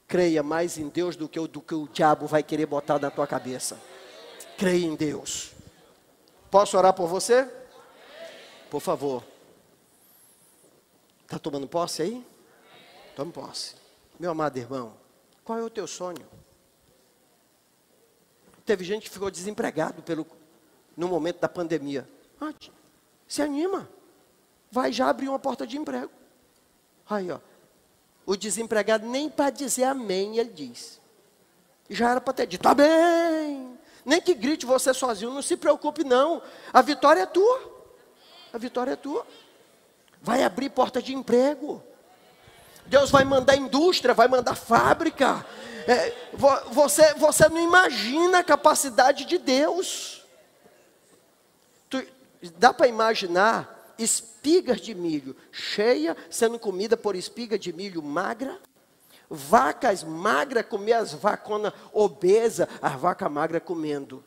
Creia 0.08 0.42
mais 0.42 0.76
em 0.76 0.88
Deus 0.88 1.14
do 1.14 1.28
que, 1.28 1.38
o, 1.38 1.46
do 1.46 1.60
que 1.60 1.74
o 1.74 1.86
diabo 1.86 2.26
vai 2.26 2.42
querer 2.42 2.66
botar 2.66 2.98
na 2.98 3.08
tua 3.08 3.26
cabeça. 3.26 3.80
Creia 4.58 4.84
em 4.84 4.96
Deus. 4.96 5.52
Posso 6.50 6.76
orar 6.76 6.92
por 6.92 7.06
você? 7.06 7.48
Por 8.68 8.80
favor. 8.80 9.24
Está 11.22 11.38
tomando 11.38 11.68
posse 11.68 12.02
aí? 12.02 12.26
Tome 13.14 13.30
posse. 13.30 13.76
Meu 14.18 14.32
amado 14.32 14.58
irmão, 14.58 14.92
qual 15.44 15.56
é 15.56 15.62
o 15.62 15.70
teu 15.70 15.86
sonho? 15.86 16.26
Teve 18.66 18.84
gente 18.84 19.04
que 19.04 19.10
ficou 19.10 19.30
desempregado 19.30 20.02
pelo, 20.02 20.26
no 20.96 21.06
momento 21.06 21.38
da 21.38 21.48
pandemia. 21.48 22.08
Ah, 22.40 22.52
se 23.28 23.40
anima. 23.40 23.88
Vai 24.70 24.92
já 24.92 25.08
abrir 25.08 25.28
uma 25.28 25.38
porta 25.38 25.66
de 25.66 25.76
emprego. 25.76 26.10
Aí, 27.08 27.30
ó. 27.30 27.38
O 28.24 28.36
desempregado 28.36 29.06
nem 29.06 29.28
para 29.28 29.50
dizer 29.50 29.84
amém 29.84 30.38
ele 30.38 30.50
diz. 30.50 31.00
Já 31.88 32.10
era 32.10 32.20
para 32.20 32.32
ter 32.32 32.46
dito 32.46 32.68
amém. 32.68 33.76
Nem 34.04 34.20
que 34.20 34.34
grite 34.34 34.64
você 34.64 34.94
sozinho, 34.94 35.32
não 35.32 35.42
se 35.42 35.56
preocupe 35.56 36.04
não. 36.04 36.40
A 36.72 36.80
vitória 36.80 37.22
é 37.22 37.26
tua. 37.26 37.60
A 38.52 38.58
vitória 38.58 38.92
é 38.92 38.96
tua. 38.96 39.26
Vai 40.22 40.44
abrir 40.44 40.70
porta 40.70 41.02
de 41.02 41.14
emprego. 41.14 41.82
Deus 42.86 43.10
vai 43.10 43.24
mandar 43.24 43.56
indústria, 43.56 44.14
vai 44.14 44.28
mandar 44.28 44.54
fábrica. 44.54 45.44
É, 45.86 46.14
você, 46.70 47.14
você 47.14 47.48
não 47.48 47.60
imagina 47.60 48.38
a 48.38 48.44
capacidade 48.44 49.24
de 49.24 49.38
Deus. 49.38 50.24
Tu, 51.88 52.04
dá 52.56 52.72
para 52.72 52.86
imaginar 52.86 53.79
espigas 54.02 54.80
de 54.80 54.94
milho 54.94 55.36
cheia 55.52 56.16
sendo 56.28 56.58
comida 56.58 56.96
por 56.96 57.14
espiga 57.14 57.58
de 57.58 57.72
milho 57.72 58.02
magra? 58.02 58.58
Vacas 59.28 60.02
magras 60.02 60.66
comer 60.66 60.94
as 60.94 61.12
vaconas 61.12 61.72
obesas, 61.92 62.66
as 62.82 63.00
vacas 63.00 63.30
magras 63.30 63.62
comendo. 63.62 64.24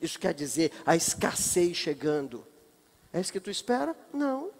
Isso 0.00 0.18
quer 0.18 0.34
dizer 0.34 0.70
a 0.84 0.94
escassez 0.94 1.76
chegando. 1.76 2.46
É 3.12 3.20
isso 3.20 3.32
que 3.32 3.40
tu 3.40 3.50
espera? 3.50 3.96
Não. 4.12 4.50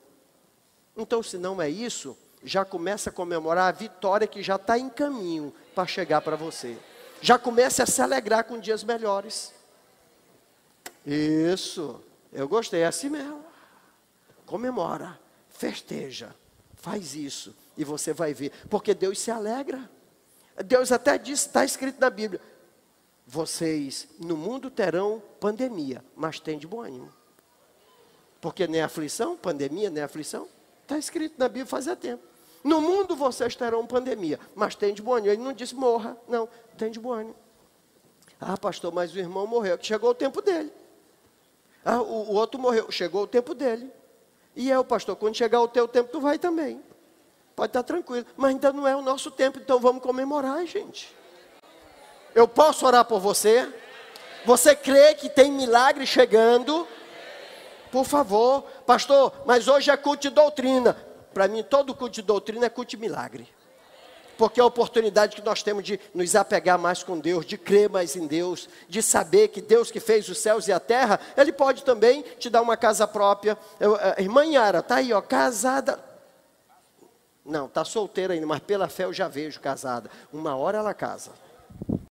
Então, 0.96 1.22
se 1.22 1.36
não 1.36 1.61
é 1.61 1.68
isso, 1.68 2.16
já 2.42 2.64
começa 2.64 3.11
a 3.11 3.12
comemorar 3.12 3.68
a 3.68 3.76
vitória 3.76 4.26
que 4.26 4.42
já 4.42 4.57
está 4.57 4.78
em 4.78 4.88
caminho 4.88 5.52
para 5.74 5.86
chegar 5.86 6.22
para 6.22 6.36
você. 6.36 6.78
Já 7.20 7.38
comece 7.38 7.82
a 7.82 7.86
se 7.86 8.00
alegrar 8.00 8.44
com 8.44 8.59
dias 8.59 8.82
melhores. 8.82 9.52
Isso, 11.04 12.00
eu 12.32 12.48
gostei, 12.48 12.80
é 12.80 12.86
assim 12.86 13.11
mesmo. 13.11 13.44
Comemora, 14.47 15.18
festeja, 15.51 16.34
faz 16.74 17.14
isso 17.14 17.55
e 17.76 17.84
você 17.84 18.12
vai 18.12 18.32
ver, 18.32 18.53
porque 18.70 18.94
Deus 18.94 19.18
se 19.18 19.30
alegra. 19.30 19.90
Deus 20.64 20.90
até 20.90 21.18
diz, 21.18 21.40
está 21.40 21.64
escrito 21.64 22.01
na 22.01 22.09
Bíblia: 22.09 22.40
vocês 23.26 24.09
no 24.18 24.36
mundo 24.36 24.70
terão 24.70 25.20
pandemia, 25.40 26.03
mas 26.14 26.38
tem 26.38 26.59
de 26.59 26.66
bom 26.66 26.80
ânimo. 26.80 27.12
Porque 28.40 28.66
nem 28.66 28.80
aflição, 28.80 29.36
pandemia, 29.36 29.90
nem 29.90 30.03
aflição, 30.03 30.49
está 30.82 30.97
escrito 30.97 31.34
na 31.38 31.49
Bíblia 31.49 31.66
fazia 31.66 31.97
tempo. 31.97 32.22
No 32.62 32.80
mundo 32.80 33.16
vocês 33.16 33.55
terão 33.57 33.86
pandemia, 33.86 34.38
mas 34.55 34.74
tem 34.74 34.94
de 34.94 35.03
bom 35.03 35.14
ânimo. 35.14 35.32
Ele 35.32 35.42
não 35.42 35.53
disse 35.53 35.74
morra, 35.74 36.16
não, 36.28 36.49
tem 36.78 36.90
de 36.90 37.01
bom 37.01 37.12
ânimo. 37.12 37.36
Ah, 38.40 38.57
pastor, 38.57 38.92
mas 38.92 39.12
o 39.12 39.18
irmão 39.18 39.47
morreu, 39.47 39.78
chegou 39.80 40.11
o 40.11 40.14
tempo 40.14 40.40
dele. 40.40 40.72
Ah, 41.84 42.01
o, 42.01 42.30
o 42.30 42.34
outro 42.34 42.61
morreu, 42.61 42.90
chegou 42.90 43.22
o 43.22 43.26
tempo 43.26 43.55
dele. 43.55 43.90
E 44.57 44.70
eu, 44.70 44.82
pastor, 44.82 45.14
quando 45.16 45.36
chegar 45.36 45.61
o 45.61 45.68
teu 45.68 45.86
tempo, 45.86 46.11
tu 46.11 46.18
vai 46.18 46.38
também. 46.38 46.82
Pode 47.54 47.70
estar 47.70 47.82
tranquilo, 47.82 48.26
mas 48.36 48.50
ainda 48.50 48.72
não 48.72 48.88
é 48.88 48.96
o 48.96 49.02
nosso 49.02 49.30
tempo, 49.30 49.59
então 49.59 49.78
vamos 49.78 50.02
comemorar, 50.02 50.64
gente. 50.66 51.14
Eu 52.34 52.48
posso 52.48 52.86
orar 52.86 53.04
por 53.04 53.20
você? 53.20 53.70
Você 54.46 54.74
crê 54.74 55.14
que 55.14 55.28
tem 55.28 55.52
milagre 55.52 56.07
chegando? 56.07 56.86
Por 57.90 58.04
favor, 58.04 58.62
pastor, 58.84 59.32
mas 59.44 59.68
hoje 59.68 59.90
é 59.90 59.96
culto 59.96 60.22
de 60.22 60.30
doutrina. 60.30 60.96
Para 61.32 61.48
mim, 61.48 61.62
todo 61.62 61.94
culto 61.94 62.14
de 62.14 62.22
doutrina 62.22 62.66
é 62.66 62.70
culto 62.70 62.90
de 62.90 62.96
milagre. 62.96 63.48
Porque 64.37 64.61
é 64.61 64.62
a 64.62 64.66
oportunidade 64.66 65.37
que 65.37 65.43
nós 65.43 65.62
temos 65.62 65.84
de 65.84 65.99
nos 66.14 66.34
apegar 66.37 66.78
mais 66.78 67.03
com 67.03 67.18
Deus, 67.18 67.47
de 67.47 67.57
crer 67.57 67.89
mais 67.89 68.16
em 68.16 68.26
Deus, 68.26 68.68
de 68.89 69.03
saber 69.03 69.49
que 69.49 69.61
Deus 69.61 69.91
que 69.91 70.01
fez 70.01 70.28
os 70.28 70.39
céus 70.39 70.68
e 70.68 70.72
a 70.72 70.80
terra, 70.80 71.18
Ele 71.37 71.53
pode 71.53 71.84
também 71.84 72.22
te 72.39 72.51
dar 72.51 72.62
uma 72.62 72.76
casa 72.76 73.07
própria. 73.07 73.57
Eu, 73.80 73.97
a 73.97 74.20
irmã 74.20 74.45
Yara, 74.45 74.80
está 74.80 74.97
aí, 74.97 75.12
ó, 75.12 75.20
casada. 75.20 75.99
Não, 77.45 77.66
está 77.66 77.84
solteira 77.84 78.34
ainda, 78.34 78.47
mas 78.47 78.61
pela 78.61 78.89
fé 78.89 79.05
eu 79.05 79.12
já 79.12 79.28
vejo 79.28 79.61
casada. 79.61 80.11
Uma 80.32 80.57
hora 80.57 80.78
ela 80.78 80.93
casa. 80.93 81.30